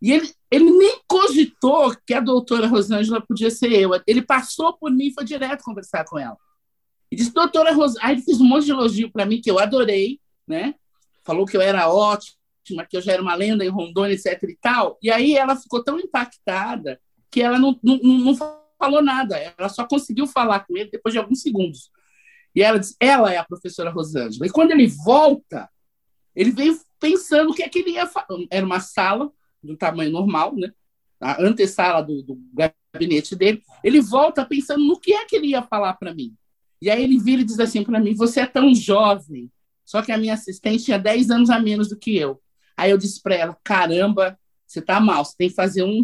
E 0.00 0.10
ele, 0.10 0.30
ele 0.50 0.70
nem 0.70 1.00
cogitou 1.06 1.94
que 2.06 2.12
a 2.12 2.20
doutora 2.20 2.66
Rosângela 2.66 3.20
podia 3.20 3.50
ser 3.50 3.72
eu. 3.72 3.90
Ele 4.06 4.22
passou 4.22 4.72
por 4.76 4.90
mim 4.90 5.06
e 5.06 5.12
foi 5.12 5.24
direto 5.24 5.62
conversar 5.62 6.04
com 6.04 6.18
ela. 6.18 6.36
E 7.10 7.16
disse, 7.16 7.32
doutora 7.32 7.72
Rosângela... 7.72 8.06
Aí 8.06 8.14
ele 8.14 8.22
fez 8.22 8.40
um 8.40 8.44
monte 8.44 8.64
de 8.64 8.72
elogio 8.72 9.12
para 9.12 9.24
mim, 9.24 9.40
que 9.40 9.50
eu 9.50 9.58
adorei, 9.58 10.18
né? 10.46 10.74
Falou 11.24 11.46
que 11.46 11.56
eu 11.56 11.60
era 11.60 11.88
ótima, 11.88 12.84
que 12.88 12.96
eu 12.96 13.00
já 13.00 13.12
era 13.12 13.22
uma 13.22 13.34
lenda 13.34 13.64
em 13.64 13.68
Rondônia, 13.68 14.14
etc 14.14 14.42
e 14.42 14.56
tal. 14.60 14.98
E 15.02 15.10
aí 15.10 15.36
ela 15.36 15.56
ficou 15.56 15.82
tão 15.82 15.98
impactada 15.98 17.00
que 17.30 17.40
ela 17.40 17.58
não, 17.58 17.78
não, 17.82 17.98
não 17.98 18.34
falou 18.78 19.02
nada. 19.02 19.36
Ela 19.36 19.68
só 19.68 19.86
conseguiu 19.86 20.26
falar 20.26 20.60
com 20.60 20.76
ele 20.76 20.90
depois 20.90 21.12
de 21.12 21.18
alguns 21.18 21.40
segundos. 21.40 21.90
E 22.54 22.62
ela 22.62 22.78
disse, 22.78 22.96
ela 23.00 23.32
é 23.32 23.38
a 23.38 23.44
professora 23.44 23.90
Rosângela. 23.90 24.46
E 24.46 24.50
quando 24.50 24.72
ele 24.72 24.86
volta, 24.86 25.70
ele 26.34 26.50
veio 26.50 26.78
pensando 27.00 27.50
o 27.50 27.54
que 27.54 27.62
é 27.62 27.68
que 27.68 27.78
ele 27.78 27.92
ia 27.92 28.06
falar. 28.06 28.26
Era 28.50 28.66
uma 28.66 28.80
sala 28.80 29.32
do 29.62 29.76
tamanho 29.76 30.10
normal, 30.10 30.54
né? 30.56 30.72
a 31.22 31.40
antessala 31.40 32.02
do, 32.02 32.22
do 32.22 32.38
gabinete 32.52 33.36
dele, 33.36 33.62
ele 33.82 34.00
volta 34.00 34.44
pensando 34.44 34.84
no 34.84 34.98
que 34.98 35.14
é 35.14 35.24
que 35.24 35.36
ele 35.36 35.48
ia 35.48 35.62
falar 35.62 35.94
para 35.94 36.12
mim. 36.12 36.34
E 36.80 36.90
aí 36.90 37.02
ele 37.02 37.18
vira 37.18 37.42
e 37.42 37.44
diz 37.44 37.60
assim 37.60 37.84
para 37.84 38.00
mim: 38.00 38.14
Você 38.16 38.40
é 38.40 38.46
tão 38.46 38.74
jovem, 38.74 39.48
só 39.92 40.00
que 40.00 40.10
a 40.10 40.16
minha 40.16 40.32
assistente 40.32 40.84
tinha 40.84 40.98
10 40.98 41.30
anos 41.30 41.50
a 41.50 41.58
menos 41.58 41.90
do 41.90 41.98
que 41.98 42.16
eu. 42.16 42.40
Aí 42.74 42.90
eu 42.90 42.96
disse 42.96 43.22
para 43.22 43.34
ela: 43.34 43.58
Caramba, 43.62 44.38
Você 44.66 44.78
está 44.78 44.98
mal, 44.98 45.22
você 45.22 45.34
tem 45.36 45.50
que 45.50 45.54
fazer 45.54 45.82
um 45.82 46.02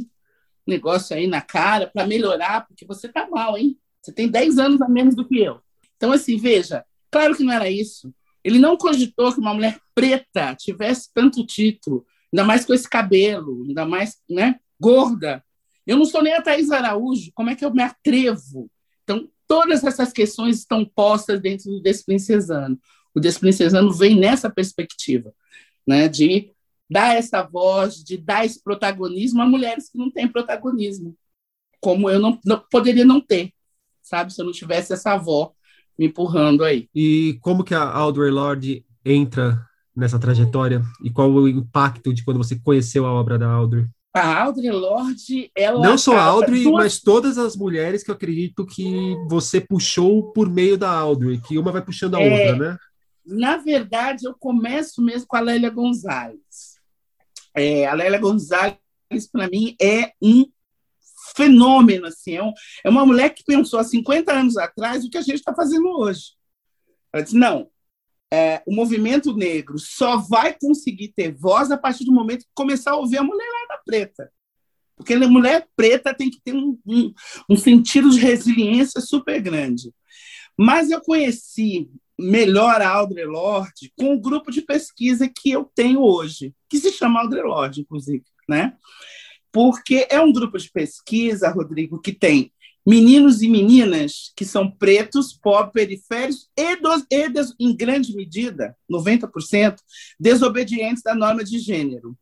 negócio 0.66 1.16
aí 1.16 1.26
na 1.26 1.40
cara 1.40 1.86
para 1.86 2.06
melhorar, 2.06 2.66
porque 2.66 2.84
você 2.84 3.06
está 3.06 3.26
mal, 3.30 3.56
hein? 3.56 3.78
Você 4.02 4.12
tem 4.12 4.28
10 4.28 4.58
anos 4.58 4.82
a 4.82 4.88
menos 4.90 5.16
do 5.16 5.26
que 5.26 5.38
eu. 5.38 5.62
Então, 5.96 6.12
assim, 6.12 6.36
veja, 6.36 6.84
claro 7.10 7.34
que 7.34 7.42
não 7.42 7.50
era 7.50 7.70
isso. 7.70 8.12
Ele 8.44 8.58
não 8.58 8.76
cogitou 8.76 9.32
que 9.32 9.40
uma 9.40 9.54
mulher 9.54 9.80
preta 9.94 10.54
tivesse 10.54 11.08
tanto 11.14 11.46
título, 11.46 12.04
ainda 12.30 12.44
mais 12.44 12.66
com 12.66 12.74
esse 12.74 12.88
cabelo, 12.88 13.64
ainda 13.66 13.86
mais 13.86 14.18
né, 14.28 14.60
gorda. 14.78 15.42
Eu 15.86 15.96
não 15.96 16.04
sou 16.04 16.22
nem 16.22 16.34
a 16.34 16.42
Thais 16.42 16.70
Araújo, 16.70 17.32
como 17.34 17.48
é 17.48 17.54
que 17.54 17.64
eu 17.64 17.72
me 17.72 17.82
atrevo? 17.82 18.70
Então, 19.02 19.26
todas 19.46 19.82
essas 19.82 20.12
questões 20.12 20.58
estão 20.58 20.84
postas 20.84 21.40
dentro 21.40 21.70
do 21.70 21.80
Desprincesano. 21.80 22.78
O 23.18 23.20
Desprincesano 23.20 23.92
vem 23.92 24.18
nessa 24.18 24.48
perspectiva, 24.48 25.32
né, 25.86 26.08
de 26.08 26.52
dar 26.88 27.16
essa 27.16 27.42
voz, 27.42 28.02
de 28.02 28.16
dar 28.16 28.46
esse 28.46 28.62
protagonismo 28.62 29.42
a 29.42 29.46
mulheres 29.46 29.90
que 29.90 29.98
não 29.98 30.10
têm 30.10 30.28
protagonismo, 30.28 31.14
como 31.80 32.08
eu 32.08 32.18
não, 32.18 32.38
não 32.44 32.62
poderia 32.70 33.04
não 33.04 33.20
ter, 33.20 33.52
sabe, 34.02 34.32
se 34.32 34.40
eu 34.40 34.46
não 34.46 34.52
tivesse 34.52 34.92
essa 34.92 35.12
avó 35.12 35.52
me 35.98 36.06
empurrando 36.06 36.64
aí. 36.64 36.88
E 36.94 37.38
como 37.42 37.64
que 37.64 37.74
a 37.74 37.82
Audre 37.82 38.30
Lorde 38.30 38.84
entra 39.04 39.60
nessa 39.94 40.18
trajetória 40.18 40.80
e 41.02 41.10
qual 41.10 41.30
o 41.30 41.48
impacto 41.48 42.14
de 42.14 42.24
quando 42.24 42.38
você 42.38 42.56
conheceu 42.56 43.04
a 43.04 43.12
obra 43.12 43.36
da 43.36 43.50
Audre? 43.50 43.88
A 44.14 44.42
Audre 44.42 44.70
Lorde, 44.70 45.50
ela. 45.54 45.86
Não 45.86 45.98
só 45.98 46.16
a 46.16 46.22
Audre, 46.22 46.62
duas... 46.62 46.84
mas 46.84 47.00
todas 47.00 47.36
as 47.36 47.56
mulheres 47.56 48.02
que 48.02 48.10
eu 48.10 48.14
acredito 48.14 48.64
que 48.64 49.14
você 49.28 49.60
puxou 49.60 50.32
por 50.32 50.48
meio 50.48 50.78
da 50.78 50.90
Audre, 50.90 51.40
que 51.40 51.58
uma 51.58 51.72
vai 51.72 51.82
puxando 51.82 52.14
a 52.14 52.22
é, 52.22 52.30
outra, 52.30 52.56
né? 52.56 52.78
Na 53.28 53.58
verdade, 53.58 54.26
eu 54.26 54.34
começo 54.34 55.02
mesmo 55.02 55.26
com 55.26 55.36
a 55.36 55.40
Lélia 55.40 55.68
Gonzalez. 55.68 56.78
É, 57.54 57.86
a 57.86 57.92
Lélia 57.92 58.18
Gonzalez, 58.18 58.78
para 59.30 59.48
mim, 59.48 59.76
é 59.80 60.12
um 60.22 60.46
fenômeno. 61.36 62.06
Assim, 62.06 62.36
é, 62.36 62.42
um, 62.42 62.52
é 62.84 62.88
uma 62.88 63.04
mulher 63.04 63.30
que 63.30 63.44
pensou 63.44 63.78
há 63.78 63.84
50 63.84 64.32
anos 64.32 64.56
atrás 64.56 65.04
o 65.04 65.10
que 65.10 65.18
a 65.18 65.22
gente 65.22 65.36
está 65.36 65.54
fazendo 65.54 65.88
hoje. 65.88 66.32
Ela 67.12 67.22
disse: 67.22 67.36
não, 67.36 67.70
é, 68.32 68.62
o 68.66 68.74
movimento 68.74 69.34
negro 69.34 69.78
só 69.78 70.16
vai 70.16 70.56
conseguir 70.58 71.08
ter 71.08 71.32
voz 71.32 71.70
a 71.70 71.76
partir 71.76 72.04
do 72.04 72.12
momento 72.12 72.44
que 72.44 72.50
começar 72.54 72.92
a 72.92 72.96
ouvir 72.96 73.18
a 73.18 73.22
mulherada 73.22 73.82
preta. 73.84 74.32
Porque 74.96 75.14
a 75.14 75.28
mulher 75.28 75.68
preta 75.76 76.14
tem 76.14 76.30
que 76.30 76.40
ter 76.40 76.54
um, 76.54 76.78
um, 76.86 77.12
um 77.50 77.56
sentido 77.56 78.10
de 78.10 78.18
resiliência 78.18 79.00
super 79.00 79.40
grande. 79.40 79.92
Mas 80.56 80.90
eu 80.90 81.00
conheci 81.00 81.88
melhor 82.18 82.80
a 82.82 82.88
Audre 82.88 83.24
Lorde 83.24 83.92
com 83.96 84.14
o 84.14 84.20
grupo 84.20 84.50
de 84.50 84.62
pesquisa 84.62 85.28
que 85.28 85.50
eu 85.50 85.70
tenho 85.74 86.00
hoje, 86.00 86.54
que 86.68 86.78
se 86.78 86.90
chama 86.90 87.20
Audre 87.20 87.42
Lorde, 87.42 87.82
inclusive, 87.82 88.24
né? 88.48 88.74
Porque 89.52 90.06
é 90.10 90.20
um 90.20 90.32
grupo 90.32 90.58
de 90.58 90.70
pesquisa, 90.70 91.48
Rodrigo, 91.50 92.00
que 92.00 92.12
tem 92.12 92.52
meninos 92.88 93.42
e 93.42 93.48
meninas 93.48 94.32
que 94.34 94.46
são 94.46 94.70
pretos, 94.70 95.34
pobres, 95.34 95.72
periféricos 95.72 96.48
e, 96.56 96.76
dos, 96.76 97.04
e 97.10 97.28
des, 97.28 97.54
em 97.60 97.76
grande 97.76 98.16
medida, 98.16 98.74
90%, 98.90 99.76
desobedientes 100.18 101.02
da 101.02 101.14
norma 101.14 101.44
de 101.44 101.58
gênero. 101.58 102.16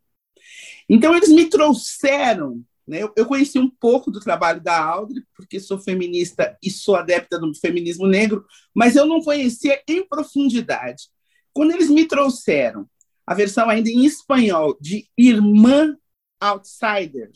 Então, 0.88 1.14
eles 1.14 1.28
me 1.28 1.48
trouxeram. 1.48 2.64
Né, 2.86 3.02
eu, 3.02 3.12
eu 3.16 3.26
conheci 3.26 3.58
um 3.58 3.68
pouco 3.68 4.10
do 4.10 4.20
trabalho 4.20 4.60
da 4.60 4.80
Audre, 4.80 5.24
porque 5.34 5.58
sou 5.58 5.78
feminista 5.78 6.56
e 6.62 6.70
sou 6.70 6.94
adepta 6.94 7.38
do 7.38 7.52
feminismo 7.54 8.06
negro, 8.06 8.46
mas 8.74 8.94
eu 8.94 9.06
não 9.06 9.20
conhecia 9.20 9.82
em 9.88 10.06
profundidade. 10.06 11.08
Quando 11.52 11.72
eles 11.72 11.90
me 11.90 12.06
trouxeram 12.06 12.88
a 13.26 13.34
versão 13.34 13.68
ainda 13.68 13.90
em 13.90 14.04
espanhol 14.04 14.76
de 14.80 15.08
Irmã 15.18 15.96
Outsider, 16.40 17.32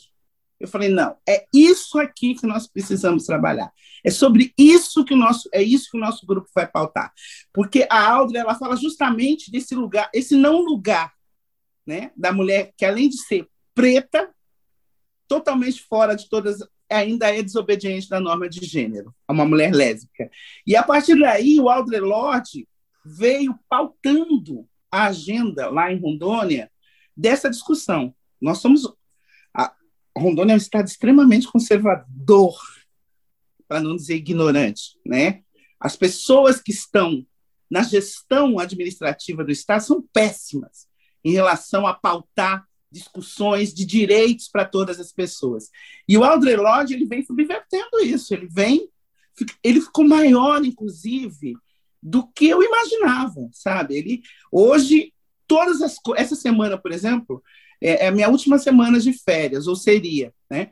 eu 0.60 0.68
falei, 0.68 0.90
não, 0.90 1.16
é 1.26 1.46
isso 1.52 1.98
aqui 1.98 2.34
que 2.34 2.46
nós 2.46 2.68
precisamos 2.68 3.24
trabalhar. 3.24 3.72
É 4.04 4.10
sobre 4.10 4.52
isso 4.58 5.04
que 5.04 5.14
o 5.14 5.16
nosso, 5.16 5.48
é 5.54 5.62
isso 5.62 5.90
que 5.90 5.96
o 5.96 6.00
nosso 6.00 6.26
grupo 6.26 6.48
vai 6.54 6.66
pautar. 6.66 7.12
Porque 7.50 7.86
a 7.90 8.10
Audrey, 8.12 8.40
ela 8.40 8.54
fala 8.54 8.76
justamente 8.76 9.50
desse 9.50 9.74
lugar, 9.74 10.10
esse 10.12 10.36
não 10.36 10.60
lugar, 10.60 11.12
né, 11.86 12.12
da 12.14 12.30
mulher 12.30 12.72
que 12.76 12.84
além 12.84 13.08
de 13.08 13.16
ser 13.16 13.48
preta, 13.74 14.30
totalmente 15.30 15.80
fora 15.82 16.16
de 16.16 16.28
todas, 16.28 16.58
ainda 16.90 17.32
é 17.32 17.40
desobediente 17.40 18.08
da 18.08 18.18
norma 18.18 18.48
de 18.48 18.66
gênero, 18.66 19.14
é 19.28 19.32
uma 19.32 19.44
mulher 19.44 19.72
lésbica. 19.72 20.28
E 20.66 20.74
a 20.74 20.82
partir 20.82 21.16
daí, 21.16 21.60
o 21.60 21.70
Audre 21.70 22.00
Lorde 22.00 22.66
veio 23.06 23.56
pautando 23.68 24.68
a 24.90 25.04
agenda 25.04 25.70
lá 25.70 25.92
em 25.92 26.00
Rondônia 26.00 26.68
dessa 27.16 27.48
discussão. 27.48 28.12
Nós 28.40 28.58
somos 28.58 28.92
Rondônia 30.18 30.52
é 30.52 30.56
um 30.56 30.58
estado 30.58 30.88
extremamente 30.88 31.46
conservador, 31.46 32.58
para 33.68 33.80
não 33.80 33.94
dizer 33.94 34.16
ignorante, 34.16 34.98
né? 35.06 35.42
As 35.78 35.94
pessoas 35.94 36.60
que 36.60 36.72
estão 36.72 37.24
na 37.70 37.84
gestão 37.84 38.58
administrativa 38.58 39.44
do 39.44 39.52
estado 39.52 39.82
são 39.82 40.02
péssimas 40.12 40.88
em 41.24 41.30
relação 41.30 41.86
a 41.86 41.94
pautar 41.94 42.66
discussões 42.90 43.72
de 43.72 43.84
direitos 43.84 44.48
para 44.48 44.64
todas 44.64 44.98
as 44.98 45.12
pessoas. 45.12 45.70
E 46.08 46.18
o 46.18 46.24
Audre 46.24 46.56
Lorde 46.56 46.94
ele 46.94 47.06
vem 47.06 47.24
subvertendo 47.24 48.00
isso, 48.02 48.34
ele 48.34 48.48
vem 48.50 48.88
ele 49.62 49.80
ficou 49.80 50.06
maior 50.06 50.64
inclusive 50.64 51.54
do 52.02 52.26
que 52.26 52.48
eu 52.48 52.62
imaginava, 52.62 53.48
sabe? 53.52 53.96
Ele 53.96 54.22
hoje 54.50 55.12
todas 55.46 55.82
as 55.82 55.96
essa 56.16 56.34
semana, 56.34 56.76
por 56.76 56.92
exemplo, 56.92 57.42
é, 57.80 58.06
é 58.06 58.08
a 58.08 58.12
minha 58.12 58.28
última 58.28 58.58
semana 58.58 58.98
de 59.00 59.12
férias, 59.12 59.66
ou 59.66 59.76
seria, 59.76 60.32
né? 60.50 60.70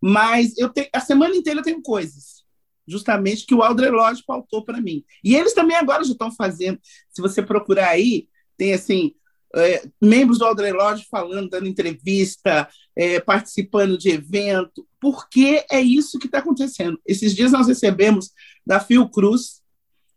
Mas 0.00 0.56
eu 0.56 0.68
tenho, 0.68 0.88
a 0.92 1.00
semana 1.00 1.34
inteira 1.34 1.60
eu 1.60 1.64
tenho 1.64 1.82
coisas, 1.82 2.44
justamente 2.86 3.46
que 3.46 3.54
o 3.54 3.62
Aldre 3.62 3.90
Lodge 3.90 4.22
pautou 4.26 4.64
para 4.64 4.80
mim. 4.80 5.04
E 5.22 5.34
eles 5.34 5.54
também 5.54 5.76
agora 5.76 6.04
já 6.04 6.12
estão 6.12 6.30
fazendo. 6.30 6.78
Se 7.10 7.20
você 7.20 7.42
procurar 7.42 7.88
aí, 7.88 8.28
tem 8.56 8.72
assim 8.72 9.14
é, 9.54 9.88
membros 10.00 10.38
do 10.38 10.44
Aldre 10.44 10.72
Lodge 10.72 11.06
falando, 11.10 11.48
dando 11.48 11.68
entrevista, 11.68 12.68
é, 12.94 13.20
participando 13.20 13.96
de 13.96 14.10
evento, 14.10 14.86
porque 15.00 15.64
é 15.70 15.80
isso 15.80 16.18
que 16.18 16.26
está 16.26 16.38
acontecendo. 16.38 17.00
Esses 17.06 17.34
dias 17.34 17.52
nós 17.52 17.66
recebemos 17.66 18.30
da 18.66 18.80
Fiocruz 18.80 19.62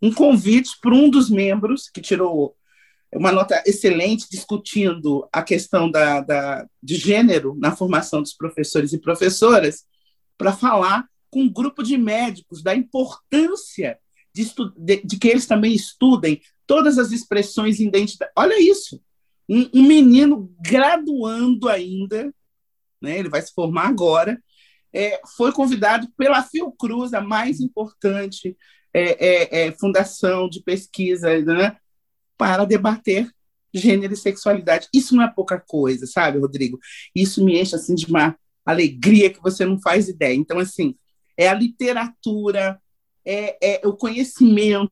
um 0.01 0.11
convite 0.13 0.71
para 0.81 0.95
um 0.95 1.09
dos 1.09 1.29
membros 1.29 1.89
que 1.89 2.01
tirou 2.01 2.55
uma 3.13 3.31
nota 3.31 3.61
excelente 3.65 4.27
discutindo 4.31 5.27
a 5.31 5.43
questão 5.43 5.91
da, 5.91 6.21
da, 6.21 6.65
de 6.81 6.95
gênero 6.95 7.55
na 7.59 7.75
formação 7.75 8.21
dos 8.21 8.33
professores 8.33 8.93
e 8.93 8.99
professoras, 8.99 9.83
para 10.37 10.53
falar 10.53 11.05
com 11.29 11.41
um 11.41 11.51
grupo 11.51 11.83
de 11.83 11.97
médicos 11.97 12.63
da 12.63 12.75
importância 12.75 13.99
de, 14.33 14.49
de, 14.77 15.01
de, 15.03 15.19
que 15.19 15.27
eles 15.27 15.45
também 15.45 15.73
estudem 15.73 16.41
todas 16.65 16.97
as 16.97 17.11
expressões 17.11 17.79
identitárias. 17.79 18.33
Olha 18.35 18.59
isso, 18.59 19.01
um, 19.51 19.69
um, 19.73 19.83
menino 19.83 20.49
graduando 20.61 21.67
ainda, 21.67 22.33
né, 23.01 23.19
ele 23.19 23.27
vai 23.27 23.41
se 23.41 23.53
formar 23.53 23.87
agora, 23.87 24.41
é, 24.93 25.19
foi 25.35 25.51
convidado 25.51 26.07
pela 26.17 26.41
Fiocruz, 26.41 27.13
a 27.13 27.19
mais 27.19 27.59
importante 27.59 28.57
é, 28.93 29.25
é, 29.25 29.67
é 29.67 29.71
fundação 29.73 30.47
de 30.49 30.61
pesquisa 30.63 31.41
né, 31.41 31.75
para 32.37 32.63
debater 32.63 33.29
gênero 33.73 34.13
e 34.13 34.17
sexualidade. 34.17 34.87
Isso 34.93 35.15
não 35.15 35.23
é 35.23 35.29
pouca 35.29 35.59
coisa, 35.59 36.05
sabe, 36.05 36.39
Rodrigo? 36.39 36.79
Isso 37.13 37.43
me 37.43 37.59
enche 37.59 37.75
assim 37.75 37.95
de 37.95 38.05
uma 38.05 38.35
alegria 38.65 39.29
que 39.29 39.41
você 39.41 39.65
não 39.65 39.79
faz 39.81 40.07
ideia. 40.07 40.35
Então, 40.35 40.59
assim, 40.59 40.95
é 41.37 41.47
a 41.47 41.53
literatura, 41.53 42.79
é, 43.25 43.81
é 43.81 43.87
o 43.87 43.93
conhecimento, 43.93 44.91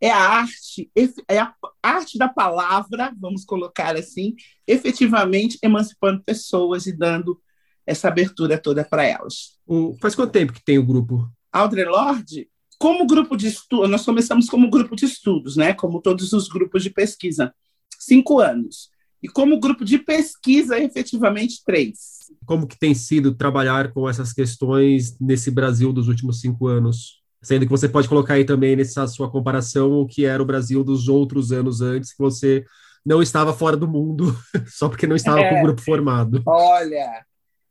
é 0.00 0.10
a 0.10 0.18
arte, 0.18 0.90
é 1.28 1.38
a 1.38 1.54
arte 1.82 2.18
da 2.18 2.28
palavra, 2.28 3.12
vamos 3.18 3.44
colocar 3.44 3.96
assim, 3.96 4.34
efetivamente 4.66 5.58
emancipando 5.62 6.22
pessoas 6.22 6.86
e 6.86 6.92
dando 6.96 7.40
essa 7.86 8.08
abertura 8.08 8.58
toda 8.58 8.84
para 8.84 9.04
elas. 9.04 9.58
faz 10.00 10.14
quanto 10.14 10.32
tempo 10.32 10.52
que 10.52 10.64
tem 10.64 10.78
o 10.78 10.86
grupo? 10.86 11.28
Audre 11.52 11.84
Lorde 11.84 12.48
como 12.78 13.06
grupo 13.06 13.36
de 13.36 13.48
estudo, 13.48 13.88
nós 13.88 14.04
começamos 14.04 14.46
como 14.46 14.68
grupo 14.68 14.94
de 14.94 15.06
estudos, 15.06 15.56
né? 15.56 15.72
Como 15.72 16.02
todos 16.02 16.32
os 16.32 16.48
grupos 16.48 16.82
de 16.82 16.90
pesquisa, 16.90 17.54
cinco 17.98 18.40
anos. 18.40 18.90
E 19.22 19.28
como 19.28 19.58
grupo 19.58 19.84
de 19.84 19.98
pesquisa, 19.98 20.78
efetivamente, 20.78 21.62
três. 21.64 22.30
Como 22.44 22.66
que 22.66 22.78
tem 22.78 22.94
sido 22.94 23.34
trabalhar 23.34 23.90
com 23.92 24.06
essas 24.06 24.34
questões 24.34 25.18
nesse 25.18 25.50
Brasil 25.50 25.92
dos 25.94 26.08
últimos 26.08 26.40
cinco 26.40 26.66
anos? 26.66 27.22
Sendo 27.44 27.64
que 27.64 27.70
você 27.70 27.88
pode 27.88 28.08
colocar 28.08 28.34
aí 28.34 28.44
também 28.44 28.74
nessa 28.74 29.06
sua 29.06 29.30
comparação 29.30 29.92
o 29.92 30.06
que 30.06 30.24
era 30.24 30.42
o 30.42 30.46
Brasil 30.46 30.82
dos 30.82 31.08
outros 31.08 31.52
anos 31.52 31.80
antes, 31.80 32.12
que 32.12 32.18
você 32.18 32.64
não 33.04 33.22
estava 33.22 33.52
fora 33.52 33.76
do 33.76 33.86
mundo, 33.86 34.34
só 34.66 34.88
porque 34.88 35.06
não 35.06 35.14
estava 35.14 35.40
é, 35.40 35.50
com 35.50 35.60
o 35.60 35.62
grupo 35.62 35.82
formado. 35.82 36.42
Olha, 36.46 37.24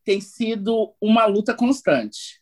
tem 0.06 0.22
sido 0.22 0.94
uma 1.02 1.26
luta 1.26 1.54
constante 1.54 2.42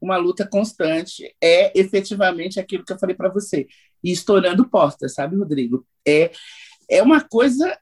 uma 0.00 0.18
luta 0.18 0.46
constante, 0.46 1.34
é 1.42 1.72
efetivamente 1.74 2.60
aquilo 2.60 2.84
que 2.84 2.92
eu 2.92 2.98
falei 2.98 3.16
para 3.16 3.30
você, 3.30 3.66
e 4.02 4.12
estourando 4.12 4.68
portas, 4.68 5.14
sabe, 5.14 5.34
Rodrigo? 5.34 5.86
É, 6.06 6.30
é 6.90 7.02
uma 7.02 7.22
coisa 7.22 7.74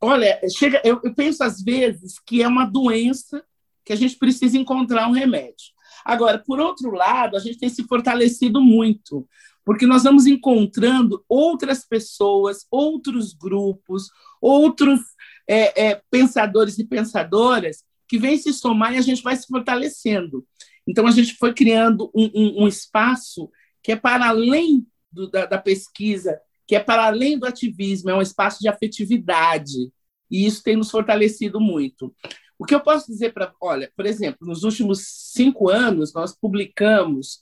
olha, 0.00 0.40
chega, 0.56 0.80
eu, 0.84 1.00
eu 1.02 1.14
penso 1.14 1.42
às 1.42 1.62
vezes 1.62 2.18
que 2.24 2.42
é 2.42 2.48
uma 2.48 2.64
doença 2.64 3.42
que 3.84 3.92
a 3.92 3.96
gente 3.96 4.16
precisa 4.16 4.58
encontrar 4.58 5.08
um 5.08 5.12
remédio. 5.12 5.72
Agora, 6.08 6.38
por 6.38 6.58
outro 6.58 6.90
lado, 6.90 7.36
a 7.36 7.38
gente 7.38 7.58
tem 7.58 7.68
se 7.68 7.84
fortalecido 7.84 8.62
muito, 8.62 9.28
porque 9.62 9.86
nós 9.86 10.04
vamos 10.04 10.24
encontrando 10.24 11.22
outras 11.28 11.86
pessoas, 11.86 12.66
outros 12.70 13.34
grupos, 13.34 14.08
outros 14.40 15.00
é, 15.46 15.88
é, 15.88 16.02
pensadores 16.10 16.78
e 16.78 16.86
pensadoras 16.86 17.84
que 18.08 18.18
vêm 18.18 18.38
se 18.38 18.54
somar 18.54 18.94
e 18.94 18.96
a 18.96 19.02
gente 19.02 19.22
vai 19.22 19.36
se 19.36 19.46
fortalecendo. 19.46 20.46
Então, 20.86 21.06
a 21.06 21.10
gente 21.10 21.34
foi 21.34 21.52
criando 21.52 22.10
um, 22.14 22.30
um, 22.34 22.62
um 22.62 22.66
espaço 22.66 23.50
que 23.82 23.92
é 23.92 23.96
para 23.96 24.28
além 24.28 24.86
do, 25.12 25.30
da, 25.30 25.44
da 25.44 25.58
pesquisa, 25.58 26.40
que 26.66 26.74
é 26.74 26.80
para 26.80 27.04
além 27.04 27.38
do 27.38 27.44
ativismo, 27.44 28.08
é 28.08 28.14
um 28.14 28.22
espaço 28.22 28.60
de 28.60 28.68
afetividade. 28.68 29.92
E 30.30 30.46
isso 30.46 30.62
tem 30.62 30.74
nos 30.74 30.90
fortalecido 30.90 31.60
muito. 31.60 32.14
O 32.58 32.64
que 32.64 32.74
eu 32.74 32.80
posso 32.80 33.06
dizer 33.06 33.32
para. 33.32 33.54
Olha, 33.60 33.92
por 33.96 34.04
exemplo, 34.04 34.46
nos 34.46 34.64
últimos 34.64 35.06
cinco 35.06 35.68
anos, 35.68 36.12
nós 36.12 36.36
publicamos 36.36 37.40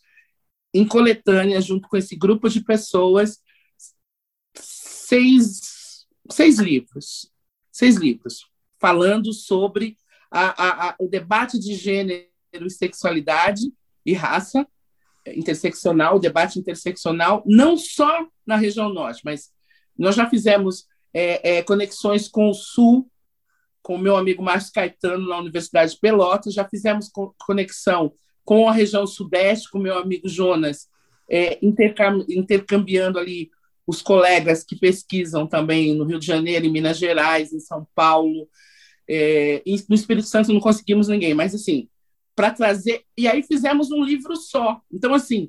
em 0.75 0.87
coletânea, 0.87 1.61
junto 1.61 1.88
com 1.88 1.96
esse 1.96 2.14
grupo 2.14 2.49
de 2.50 2.61
pessoas, 2.62 3.40
seis, 4.54 6.06
seis 6.30 6.58
livros. 6.58 7.32
Seis 7.73 7.96
livros, 7.96 8.46
falando 8.78 9.32
sobre 9.32 9.96
a, 10.30 10.62
a, 10.62 10.88
a, 10.88 10.96
o 10.99 11.08
debate 11.08 11.58
de 11.58 11.75
gênero 11.75 12.26
e 12.54 12.70
sexualidade 12.70 13.73
e 14.04 14.14
raça 14.14 14.66
interseccional, 15.26 16.16
o 16.16 16.20
debate 16.20 16.58
interseccional, 16.58 17.42
não 17.46 17.76
só 17.76 18.26
na 18.46 18.56
região 18.56 18.88
norte, 18.88 19.23
mas 19.25 19.50
nós 19.99 20.14
já 20.14 20.28
fizemos 20.28 20.87
é, 21.12 21.56
é, 21.56 21.62
conexões 21.62 22.28
com 22.28 22.49
o 22.49 22.54
sul, 22.54 23.11
com 23.87 23.95
o 23.95 24.00
meu 24.00 24.16
amigo 24.16 24.43
Márcio 24.43 24.73
Caetano 24.73 25.28
na 25.28 25.38
Universidade 25.38 25.93
de 25.93 26.00
Pelotas, 26.00 26.52
já 26.52 26.69
fizemos 26.69 27.09
conexão 27.38 28.12
com 28.45 28.69
a 28.69 28.73
região 28.73 29.07
sudeste, 29.07 29.71
com 29.71 29.78
o 29.78 29.81
meu 29.81 29.97
amigo 29.97 30.28
Jonas, 30.28 30.88
é, 31.31 31.57
intercambiando 32.28 33.16
ali 33.16 33.49
os 33.87 34.02
colegas 34.02 34.64
que 34.64 34.75
pesquisam 34.75 35.47
também 35.47 35.95
no 35.95 36.02
Rio 36.02 36.19
de 36.19 36.26
Janeiro, 36.26 36.66
em 36.66 36.73
Minas 36.73 36.99
Gerais, 36.99 37.52
em 37.52 37.61
São 37.61 37.87
Paulo. 37.95 38.49
É, 39.09 39.62
no 39.88 39.95
Espírito 39.95 40.26
Santo 40.26 40.52
não 40.52 40.59
conseguimos 40.59 41.07
ninguém, 41.07 41.33
mas 41.33 41.55
assim, 41.55 41.88
para 42.35 42.50
trazer. 42.50 43.05
E 43.16 43.28
aí 43.28 43.45
fizemos 43.45 43.93
um 43.93 44.02
livro 44.02 44.35
só. 44.35 44.81
Então, 44.93 45.14
assim, 45.14 45.49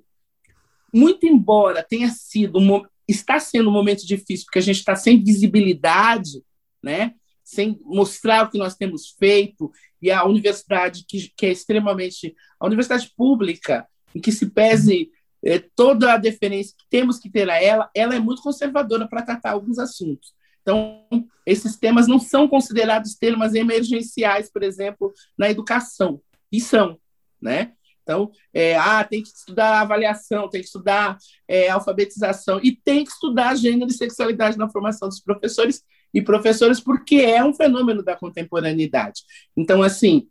muito 0.93 1.25
embora 1.25 1.81
tenha 1.81 2.09
sido. 2.09 2.59
Está 3.07 3.39
sendo 3.39 3.71
um 3.71 3.73
momento 3.73 4.05
difícil, 4.05 4.45
porque 4.45 4.59
a 4.59 4.61
gente 4.61 4.77
está 4.77 4.95
sem 4.95 5.23
visibilidade, 5.23 6.43
né? 6.83 7.15
Sem 7.47 7.79
mostrar 7.85 8.43
o 8.43 8.49
que 8.49 8.57
nós 8.57 8.75
temos 8.75 9.15
feito, 9.17 9.71
e 10.01 10.11
a 10.11 10.25
universidade, 10.25 11.05
que, 11.07 11.31
que 11.35 11.45
é 11.45 11.51
extremamente. 11.51 12.35
A 12.59 12.65
universidade 12.65 13.09
pública, 13.15 13.87
em 14.13 14.19
que 14.19 14.33
se 14.33 14.47
pese 14.47 15.09
é, 15.41 15.57
toda 15.57 16.13
a 16.13 16.17
deferência 16.17 16.75
que 16.77 16.83
temos 16.89 17.17
que 17.17 17.29
ter 17.29 17.49
a 17.49 17.55
ela, 17.55 17.89
ela 17.95 18.13
é 18.13 18.19
muito 18.19 18.41
conservadora 18.41 19.07
para 19.07 19.21
tratar 19.21 19.51
alguns 19.51 19.79
assuntos. 19.79 20.33
Então, 20.61 21.05
esses 21.45 21.77
temas 21.77 22.05
não 22.05 22.19
são 22.19 22.49
considerados 22.49 23.15
temas 23.15 23.53
emergenciais, 23.55 24.51
por 24.51 24.61
exemplo, 24.61 25.13
na 25.37 25.49
educação, 25.49 26.21
e 26.51 26.59
são, 26.59 26.99
né? 27.41 27.71
Então, 28.03 28.29
é, 28.53 28.75
ah, 28.75 29.05
tem 29.05 29.23
que 29.23 29.29
estudar 29.29 29.79
avaliação, 29.79 30.49
tem 30.49 30.59
que 30.59 30.67
estudar 30.67 31.17
é, 31.47 31.69
alfabetização 31.69 32.59
e 32.61 32.75
tem 32.75 33.05
que 33.05 33.11
estudar 33.11 33.55
gênero 33.55 33.89
e 33.89 33.93
sexualidade 33.93 34.57
na 34.57 34.69
formação 34.69 35.07
dos 35.07 35.21
professores 35.21 35.81
e 36.13 36.21
professoras, 36.21 36.79
porque 36.79 37.17
é 37.17 37.43
um 37.43 37.53
fenômeno 37.53 38.03
da 38.03 38.15
contemporaneidade. 38.15 39.21
Então, 39.55 39.83
assim, 39.83 40.27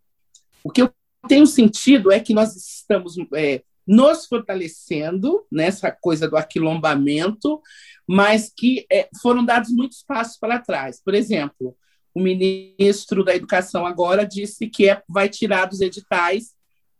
o 0.64 0.70
que 0.70 0.82
eu 0.82 0.92
tenho 1.28 1.46
sentido 1.46 2.10
é 2.10 2.20
que 2.20 2.34
nós 2.34 2.56
estamos 2.56 3.14
é, 3.34 3.62
nos 3.86 4.26
fortalecendo 4.26 5.44
nessa 5.50 5.90
coisa 5.90 6.28
do 6.28 6.36
aquilombamento, 6.36 7.60
mas 8.06 8.52
que 8.54 8.86
é, 8.90 9.08
foram 9.20 9.44
dados 9.44 9.70
muitos 9.70 10.02
passos 10.02 10.38
para 10.38 10.58
trás. 10.58 11.00
Por 11.02 11.14
exemplo, 11.14 11.76
o 12.14 12.20
ministro 12.20 13.22
da 13.22 13.34
Educação 13.34 13.84
agora 13.84 14.24
disse 14.24 14.68
que 14.68 14.88
é, 14.88 15.02
vai 15.08 15.28
tirar 15.28 15.66
dos 15.66 15.80
editais 15.80 16.54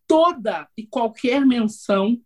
toda 0.06 0.68
e 0.76 0.86
qualquer 0.86 1.44
menção 1.44 2.20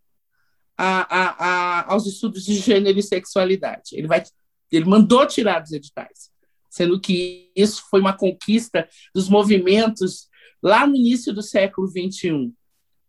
a, 0.77 1.01
a, 1.15 1.29
a, 1.29 1.93
aos 1.93 2.05
estudos 2.05 2.43
de 2.43 2.55
gênero 2.55 2.97
e 2.97 3.03
sexualidade. 3.03 3.91
Ele, 3.93 4.07
vai, 4.07 4.23
ele 4.71 4.85
mandou 4.85 5.25
tirar 5.27 5.59
dos 5.59 5.71
editais, 5.71 6.30
sendo 6.71 6.99
que 6.99 7.51
isso 7.55 7.83
foi 7.91 7.99
uma 7.99 8.17
conquista 8.17 8.87
dos 9.13 9.29
movimentos 9.29 10.27
lá 10.63 10.87
no 10.87 10.95
início 10.95 11.33
do 11.33 11.43
século 11.43 11.87
XXI, 11.87 12.51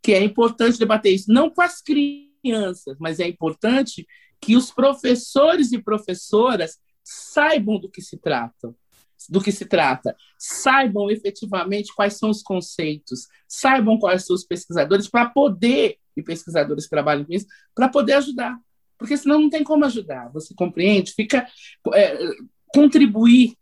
que 0.02 0.12
é 0.12 0.22
importante 0.22 0.78
debater 0.78 1.14
isso, 1.14 1.32
não 1.32 1.48
com 1.48 1.62
as 1.62 1.80
crianças, 1.80 2.98
mas 2.98 3.20
é 3.20 3.28
importante 3.28 4.06
que 4.40 4.56
os 4.56 4.70
professores 4.70 5.72
e 5.72 5.80
professoras 5.80 6.78
saibam 7.04 7.78
do 7.78 7.88
que 7.88 8.02
se 8.02 8.18
trata 8.18 8.74
do 9.28 9.40
que 9.40 9.52
se 9.52 9.64
trata, 9.64 10.16
saibam 10.38 11.10
efetivamente 11.10 11.94
quais 11.94 12.14
são 12.14 12.30
os 12.30 12.42
conceitos, 12.42 13.28
saibam 13.46 13.98
quais 13.98 14.24
são 14.24 14.34
os 14.34 14.44
pesquisadores 14.44 15.08
para 15.08 15.26
poder, 15.26 15.96
e 16.16 16.22
pesquisadores 16.22 16.84
que 16.84 16.90
trabalham 16.90 17.24
com 17.24 17.32
isso, 17.32 17.46
para 17.74 17.88
poder 17.88 18.14
ajudar. 18.14 18.58
Porque 18.98 19.16
senão 19.16 19.40
não 19.40 19.50
tem 19.50 19.64
como 19.64 19.84
ajudar. 19.84 20.30
Você 20.32 20.54
compreende? 20.54 21.12
Fica 21.12 21.46
é, 21.94 22.18
contribuir 22.74 23.56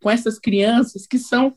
com 0.00 0.10
essas 0.10 0.38
crianças 0.38 1.06
que 1.06 1.18
são, 1.18 1.56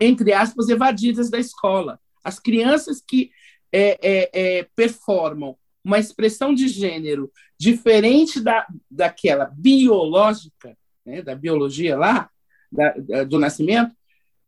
entre 0.00 0.32
aspas, 0.32 0.68
evadidas 0.68 1.30
da 1.30 1.38
escola. 1.38 2.00
As 2.24 2.38
crianças 2.38 3.02
que 3.06 3.30
é, 3.72 3.98
é, 4.02 4.30
é 4.32 4.68
performam 4.76 5.56
uma 5.84 5.98
expressão 5.98 6.54
de 6.54 6.68
gênero 6.68 7.30
diferente 7.58 8.40
da, 8.40 8.66
daquela 8.90 9.46
biológica, 9.46 10.76
né, 11.04 11.22
da 11.22 11.34
biologia 11.34 11.96
lá, 11.96 12.30
da, 12.70 12.90
da, 12.92 13.24
do 13.24 13.38
nascimento, 13.38 13.94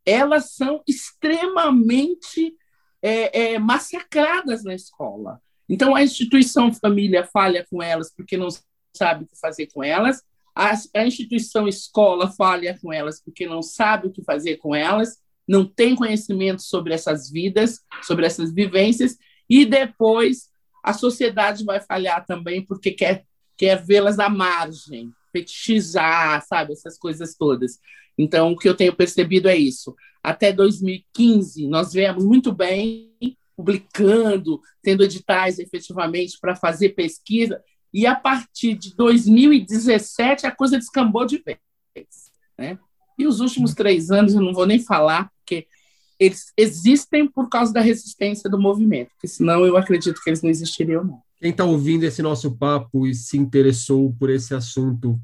elas 0.07 0.53
são 0.53 0.83
extremamente 0.87 2.55
é, 3.03 3.55
é, 3.55 3.59
massacradas 3.59 4.63
na 4.63 4.75
escola. 4.75 5.41
Então, 5.69 5.95
a 5.95 6.03
instituição 6.03 6.73
família 6.73 7.27
falha 7.33 7.67
com 7.71 7.83
elas 7.83 8.13
porque 8.15 8.37
não 8.37 8.49
sabe 8.95 9.25
o 9.25 9.27
que 9.27 9.39
fazer 9.39 9.67
com 9.69 9.83
elas, 9.83 10.23
a, 10.55 10.73
a 10.95 11.07
instituição 11.07 11.67
escola 11.67 12.31
falha 12.31 12.79
com 12.81 12.93
elas 12.93 13.21
porque 13.23 13.47
não 13.47 13.63
sabe 13.63 14.07
o 14.07 14.13
que 14.13 14.23
fazer 14.23 14.57
com 14.57 14.75
elas, 14.75 15.19
não 15.47 15.65
tem 15.65 15.95
conhecimento 15.95 16.63
sobre 16.63 16.95
essas 16.95 17.31
vidas, 17.31 17.81
sobre 18.03 18.25
essas 18.25 18.53
vivências, 18.53 19.17
e 19.49 19.65
depois 19.65 20.49
a 20.83 20.93
sociedade 20.93 21.65
vai 21.65 21.81
falhar 21.81 22.25
também 22.25 22.65
porque 22.65 22.93
quer, 22.93 23.25
quer 23.57 23.85
vê-las 23.85 24.19
à 24.19 24.29
margem, 24.29 25.11
fetichizar, 25.33 26.45
sabe, 26.47 26.73
essas 26.73 26.99
coisas 26.99 27.35
todas. 27.35 27.79
Então, 28.17 28.53
o 28.53 28.57
que 28.57 28.69
eu 28.69 28.77
tenho 28.77 28.95
percebido 28.95 29.49
é 29.49 29.57
isso. 29.57 29.95
Até 30.23 30.53
2015, 30.53 31.67
nós 31.69 31.93
viemos 31.93 32.25
muito 32.25 32.53
bem 32.53 33.13
publicando, 33.57 34.61
tendo 34.83 35.05
editais 35.05 35.59
efetivamente 35.59 36.39
para 36.41 36.57
fazer 36.57 36.91
pesquisa, 36.91 37.63
e 37.95 38.07
a 38.07 38.15
partir 38.15 38.75
de 38.75 38.95
2017 38.97 40.47
a 40.47 40.51
coisa 40.51 40.77
descambou 40.77 41.25
de 41.25 41.39
vez. 41.39 41.59
Né? 42.59 42.79
E 43.19 43.27
os 43.27 43.39
últimos 43.39 43.73
três 43.73 44.11
anos 44.11 44.35
eu 44.35 44.43
não 44.43 44.53
vou 44.53 44.67
nem 44.67 44.81
falar, 44.81 45.31
porque 45.39 45.67
eles 46.19 46.53
existem 46.57 47.27
por 47.27 47.49
causa 47.49 47.73
da 47.73 47.81
resistência 47.81 48.51
do 48.51 48.59
movimento, 48.59 49.11
porque 49.11 49.29
senão 49.29 49.65
eu 49.65 49.77
acredito 49.77 50.21
que 50.21 50.29
eles 50.29 50.43
não 50.43 50.51
existiriam, 50.51 51.05
não. 51.05 51.23
Quem 51.39 51.51
está 51.51 51.65
ouvindo 51.65 52.05
esse 52.05 52.21
nosso 52.21 52.57
papo 52.57 53.07
e 53.07 53.15
se 53.15 53.39
interessou 53.39 54.15
por 54.19 54.29
esse 54.29 54.55
assunto, 54.55 55.21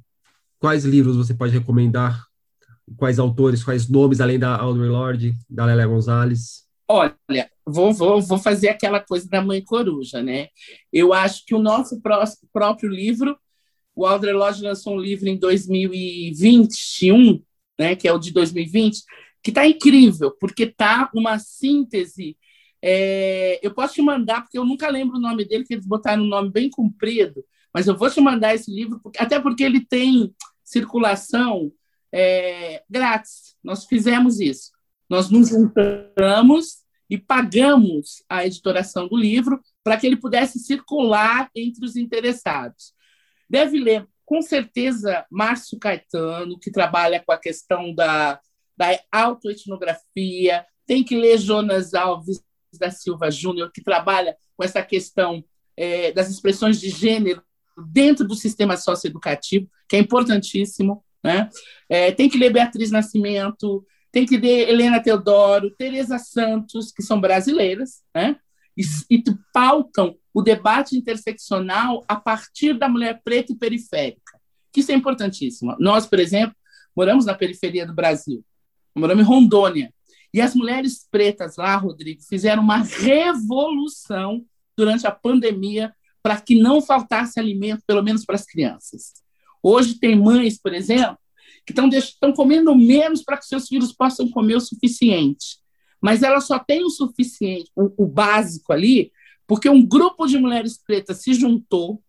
quais 0.58 0.84
livros 0.84 1.16
você 1.16 1.34
pode 1.34 1.52
recomendar 1.52 2.30
quais 2.96 3.18
autores, 3.18 3.62
quais 3.62 3.88
nomes, 3.88 4.20
além 4.20 4.38
da 4.38 4.56
Audre 4.56 4.88
Lorde, 4.88 5.34
da 5.48 5.64
Lélia 5.64 5.86
Gonzalez? 5.86 6.64
Olha, 6.92 7.48
vou, 7.64 7.92
vou, 7.92 8.20
vou 8.20 8.36
fazer 8.36 8.68
aquela 8.68 8.98
coisa 8.98 9.28
da 9.28 9.40
mãe 9.40 9.62
coruja, 9.62 10.20
né? 10.20 10.48
Eu 10.92 11.12
acho 11.12 11.46
que 11.46 11.54
o 11.54 11.60
nosso 11.60 12.02
próprio 12.52 12.90
livro, 12.90 13.38
o 13.94 14.04
Audre 14.04 14.32
Lorde 14.32 14.64
lançou 14.64 14.94
um 14.94 14.98
livro 14.98 15.28
em 15.28 15.38
2021, 15.38 17.40
né, 17.78 17.94
que 17.94 18.08
é 18.08 18.12
o 18.12 18.18
de 18.18 18.32
2020, 18.32 19.04
que 19.40 19.52
está 19.52 19.64
incrível, 19.64 20.32
porque 20.40 20.64
está 20.64 21.08
uma 21.14 21.38
síntese. 21.38 22.36
É, 22.82 23.60
eu 23.62 23.72
posso 23.72 23.94
te 23.94 24.02
mandar, 24.02 24.42
porque 24.42 24.58
eu 24.58 24.64
nunca 24.64 24.90
lembro 24.90 25.16
o 25.16 25.20
nome 25.20 25.44
dele, 25.44 25.62
que 25.62 25.74
eles 25.74 25.86
botaram 25.86 26.24
um 26.24 26.28
nome 26.28 26.50
bem 26.50 26.68
comprido, 26.68 27.44
mas 27.72 27.86
eu 27.86 27.96
vou 27.96 28.10
te 28.10 28.20
mandar 28.20 28.52
esse 28.52 28.68
livro, 28.68 29.00
até 29.16 29.38
porque 29.38 29.62
ele 29.62 29.86
tem 29.86 30.34
circulação 30.64 31.70
é, 32.12 32.82
grátis. 32.90 33.54
Nós 33.62 33.84
fizemos 33.84 34.40
isso. 34.40 34.72
Nós 35.08 35.30
nos 35.30 35.50
juntamos 35.50 36.79
e 37.10 37.18
pagamos 37.18 38.22
a 38.28 38.46
editoração 38.46 39.08
do 39.08 39.16
livro 39.16 39.60
para 39.82 39.96
que 39.96 40.06
ele 40.06 40.16
pudesse 40.16 40.60
circular 40.60 41.50
entre 41.54 41.84
os 41.84 41.96
interessados. 41.96 42.94
Deve 43.48 43.80
ler 43.80 44.06
com 44.30 44.40
certeza, 44.40 45.26
Márcio 45.28 45.76
Caetano, 45.76 46.56
que 46.56 46.70
trabalha 46.70 47.18
com 47.18 47.32
a 47.32 47.36
questão 47.36 47.92
da, 47.92 48.40
da 48.76 48.96
autoetnografia, 49.10 50.64
tem 50.86 51.02
que 51.02 51.16
ler 51.16 51.36
Jonas 51.36 51.94
Alves 51.94 52.40
da 52.78 52.92
Silva 52.92 53.28
Júnior, 53.28 53.72
que 53.74 53.82
trabalha 53.82 54.36
com 54.56 54.62
essa 54.62 54.82
questão 54.82 55.44
é, 55.76 56.12
das 56.12 56.30
expressões 56.30 56.80
de 56.80 56.90
gênero 56.90 57.42
dentro 57.88 58.24
do 58.24 58.36
sistema 58.36 58.76
socioeducativo, 58.76 59.68
que 59.88 59.96
é 59.96 59.98
importantíssimo. 59.98 61.04
Né? 61.24 61.50
É, 61.88 62.12
tem 62.12 62.28
que 62.28 62.38
ler 62.38 62.52
Beatriz 62.52 62.92
Nascimento, 62.92 63.84
tem 64.12 64.26
que 64.26 64.36
ler 64.36 64.68
Helena 64.68 65.02
Teodoro, 65.02 65.74
Teresa 65.76 66.18
Santos, 66.18 66.92
que 66.92 67.02
são 67.02 67.20
brasileiras, 67.20 68.02
né? 68.14 68.36
e, 68.76 68.82
e 69.10 69.22
pautam 69.52 70.16
o 70.32 70.42
debate 70.42 70.96
interseccional 70.96 72.04
a 72.08 72.16
partir 72.16 72.78
da 72.78 72.88
mulher 72.88 73.20
preta 73.22 73.52
e 73.52 73.56
periférica, 73.56 74.38
que 74.72 74.80
isso 74.80 74.92
é 74.92 74.94
importantíssimo. 74.94 75.76
Nós, 75.78 76.06
por 76.06 76.18
exemplo, 76.18 76.54
moramos 76.96 77.26
na 77.26 77.34
periferia 77.34 77.86
do 77.86 77.94
Brasil, 77.94 78.44
moramos 78.94 79.24
em 79.24 79.26
Rondônia, 79.26 79.92
e 80.32 80.40
as 80.40 80.54
mulheres 80.54 81.06
pretas 81.10 81.56
lá, 81.56 81.74
Rodrigo, 81.76 82.22
fizeram 82.22 82.62
uma 82.62 82.78
revolução 82.78 84.44
durante 84.76 85.06
a 85.06 85.10
pandemia 85.10 85.92
para 86.22 86.40
que 86.40 86.60
não 86.60 86.80
faltasse 86.80 87.40
alimento, 87.40 87.82
pelo 87.86 88.02
menos 88.02 88.24
para 88.24 88.36
as 88.36 88.46
crianças. 88.46 89.14
Hoje 89.62 89.94
tem 89.94 90.16
mães, 90.16 90.58
por 90.60 90.72
exemplo, 90.72 91.18
que 91.72 91.96
estão 91.96 92.32
comendo 92.32 92.74
menos 92.74 93.22
para 93.22 93.36
que 93.36 93.46
seus 93.46 93.68
filhos 93.68 93.92
possam 93.92 94.28
comer 94.30 94.56
o 94.56 94.60
suficiente. 94.60 95.58
Mas 96.00 96.22
ela 96.22 96.40
só 96.40 96.58
tem 96.58 96.82
o 96.84 96.90
suficiente, 96.90 97.70
o, 97.76 98.04
o 98.04 98.06
básico 98.06 98.72
ali, 98.72 99.12
porque 99.46 99.68
um 99.68 99.84
grupo 99.84 100.26
de 100.26 100.38
mulheres 100.38 100.78
pretas 100.78 101.22
se 101.22 101.34
juntou, 101.34 102.02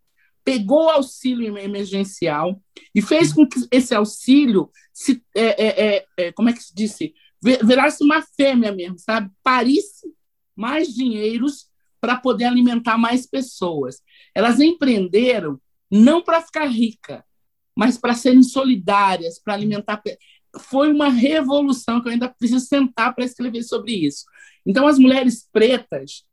pegou 0.44 0.86
o 0.86 0.90
auxílio 0.90 1.58
emergencial 1.58 2.62
e 2.96 3.02
fez 3.02 3.34
com 3.34 3.48
que 3.48 3.60
esse 3.72 3.94
auxílio 3.94 4.70
se, 4.94 5.24
é, 5.36 5.44
é, 5.44 5.96
é, 5.96 6.06
é 6.18 6.32
como 6.32 6.50
é 6.50 6.54
que 6.54 6.64
se 6.64 6.74
disse, 6.74 7.14
virasse 7.42 8.04
uma 8.04 8.22
fêmea 8.22 8.72
mesmo, 8.72 8.98
sabe? 9.00 9.30
Parisse 9.44 10.08
mais 10.56 10.94
dinheiros 10.94 11.68
para 12.00 12.18
poder 12.18 12.46
alimentar 12.46 12.98
mais 12.98 13.28
pessoas. 13.28 14.02
Elas 14.34 14.60
empreenderam 14.60 15.60
não 15.90 16.22
para 16.22 16.42
ficar 16.42 16.66
rica, 16.66 17.24
mas 17.82 17.98
para 17.98 18.14
serem 18.14 18.44
solidárias, 18.44 19.40
para 19.40 19.56
alimentar. 19.56 20.00
Foi 20.60 20.94
uma 20.94 21.10
revolução 21.10 22.00
que 22.00 22.10
eu 22.10 22.12
ainda 22.12 22.30
preciso 22.30 22.64
sentar 22.64 23.16
para 23.16 23.26
escrever 23.26 23.64
sobre 23.64 23.92
isso. 23.92 24.24
Então, 24.64 24.86
as 24.86 25.00
mulheres 25.00 25.50
pretas 25.52 26.24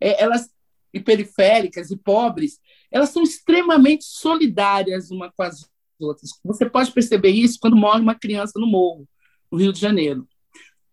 é, 0.00 0.20
elas 0.20 0.50
e 0.92 0.98
periféricas 0.98 1.92
e 1.92 1.96
pobres, 1.96 2.58
elas 2.90 3.10
são 3.10 3.22
extremamente 3.22 4.04
solidárias 4.04 5.12
uma 5.12 5.30
com 5.30 5.44
as 5.44 5.70
outras. 6.00 6.30
Você 6.44 6.68
pode 6.68 6.90
perceber 6.90 7.30
isso 7.30 7.60
quando 7.60 7.76
morre 7.76 8.00
uma 8.00 8.16
criança 8.16 8.58
no 8.58 8.66
morro, 8.66 9.08
no 9.52 9.58
Rio 9.58 9.72
de 9.72 9.78
Janeiro. 9.78 10.28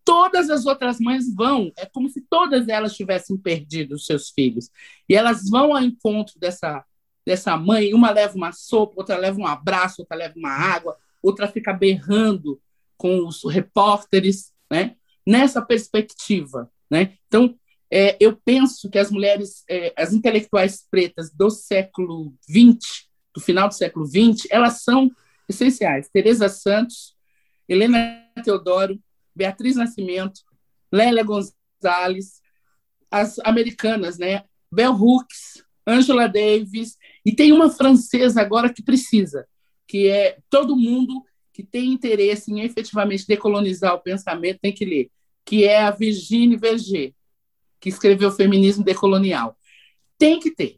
Todas 0.06 0.52
as 0.52 0.68
outras 0.68 1.00
mães 1.00 1.34
vão, 1.34 1.72
é 1.76 1.88
como 1.88 2.08
se 2.10 2.22
todas 2.30 2.68
elas 2.68 2.96
tivessem 2.96 3.36
perdido 3.36 3.96
os 3.96 4.06
seus 4.06 4.30
filhos. 4.30 4.70
E 5.10 5.16
elas 5.16 5.50
vão 5.50 5.76
ao 5.76 5.82
encontro 5.82 6.40
dessa, 6.40 6.86
dessa 7.30 7.56
mãe, 7.56 7.94
uma 7.94 8.10
leva 8.10 8.36
uma 8.36 8.52
sopa, 8.52 8.96
outra 8.98 9.16
leva 9.16 9.40
um 9.40 9.46
abraço, 9.46 10.02
outra 10.02 10.18
leva 10.18 10.34
uma 10.36 10.50
água, 10.50 10.98
outra 11.22 11.48
fica 11.48 11.72
berrando 11.72 12.60
com 12.98 13.28
os 13.28 13.44
repórteres, 13.44 14.52
né? 14.68 14.96
nessa 15.24 15.62
perspectiva. 15.62 16.72
Né? 16.90 17.14
Então, 17.28 17.56
é, 17.92 18.18
eu 18.20 18.36
penso 18.44 18.90
que 18.90 18.98
as 18.98 19.12
mulheres, 19.12 19.64
é, 19.70 19.94
as 19.96 20.12
intelectuais 20.12 20.88
pretas 20.90 21.32
do 21.32 21.52
século 21.52 22.34
XX, 22.50 23.08
do 23.32 23.40
final 23.40 23.68
do 23.68 23.76
século 23.76 24.08
XX, 24.08 24.48
elas 24.50 24.82
são 24.82 25.12
essenciais. 25.48 26.10
Teresa 26.10 26.50
Santos, 26.50 27.16
Helena 27.68 28.26
Teodoro, 28.44 29.00
Beatriz 29.36 29.76
Nascimento, 29.76 30.42
Lélia 30.92 31.24
Gonzalez, 31.24 32.42
as 33.12 33.38
americanas, 33.46 34.18
né? 34.18 34.46
Bell 34.72 34.94
Hooks, 34.94 35.64
Angela 35.90 36.28
Davis, 36.28 36.98
e 37.30 37.36
tem 37.36 37.52
uma 37.52 37.70
francesa 37.70 38.42
agora 38.42 38.74
que 38.74 38.82
precisa, 38.82 39.46
que 39.88 40.08
é 40.08 40.40
todo 40.50 40.76
mundo 40.76 41.24
que 41.54 41.62
tem 41.62 41.94
interesse 41.94 42.52
em 42.52 42.62
efetivamente 42.62 43.28
decolonizar 43.28 43.94
o 43.94 44.00
pensamento 44.00 44.58
tem 44.60 44.74
que 44.74 44.84
ler, 44.84 45.12
que 45.46 45.64
é 45.64 45.80
a 45.84 45.92
Virginie 45.92 46.58
Verger 46.58 47.14
que 47.80 47.88
escreveu 47.88 48.32
Feminismo 48.32 48.84
Decolonial. 48.84 49.56
Tem 50.18 50.40
que 50.40 50.50
ter, 50.50 50.78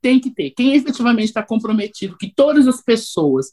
tem 0.00 0.18
que 0.18 0.30
ter. 0.30 0.52
Quem 0.52 0.74
efetivamente 0.74 1.26
está 1.26 1.42
comprometido 1.42 2.16
que 2.16 2.32
todas 2.34 2.66
as 2.66 2.82
pessoas 2.82 3.52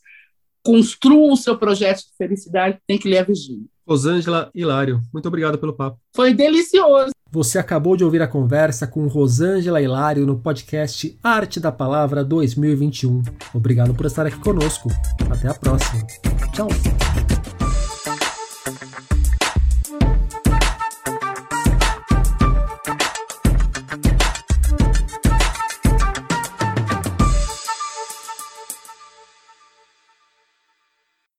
construam 0.64 1.34
o 1.34 1.38
seu 1.38 1.58
projeto 1.58 1.98
de 1.98 2.16
felicidade 2.18 2.80
tem 2.88 2.98
que 2.98 3.10
ler 3.10 3.18
a 3.18 3.24
Virgínia. 3.24 3.68
Rosângela 3.86 4.50
Hilário, 4.56 5.02
muito 5.14 5.28
obrigado 5.28 5.58
pelo 5.58 5.74
papo. 5.74 6.00
Foi 6.16 6.34
delicioso. 6.34 7.12
Você 7.32 7.58
acabou 7.58 7.96
de 7.96 8.04
ouvir 8.04 8.22
a 8.22 8.28
conversa 8.28 8.86
com 8.86 9.08
Rosângela 9.08 9.82
Hilário 9.82 10.26
no 10.26 10.38
podcast 10.38 11.18
Arte 11.24 11.62
da 11.62 11.72
Palavra 11.72 12.26
2021. 12.26 13.24
Obrigado 13.54 13.94
por 13.94 14.06
estar 14.06 14.26
aqui 14.26 14.38
conosco. 14.40 14.90
Até 15.30 15.48
a 15.48 15.54
próxima. 15.54 16.06
Tchau. 16.52 16.68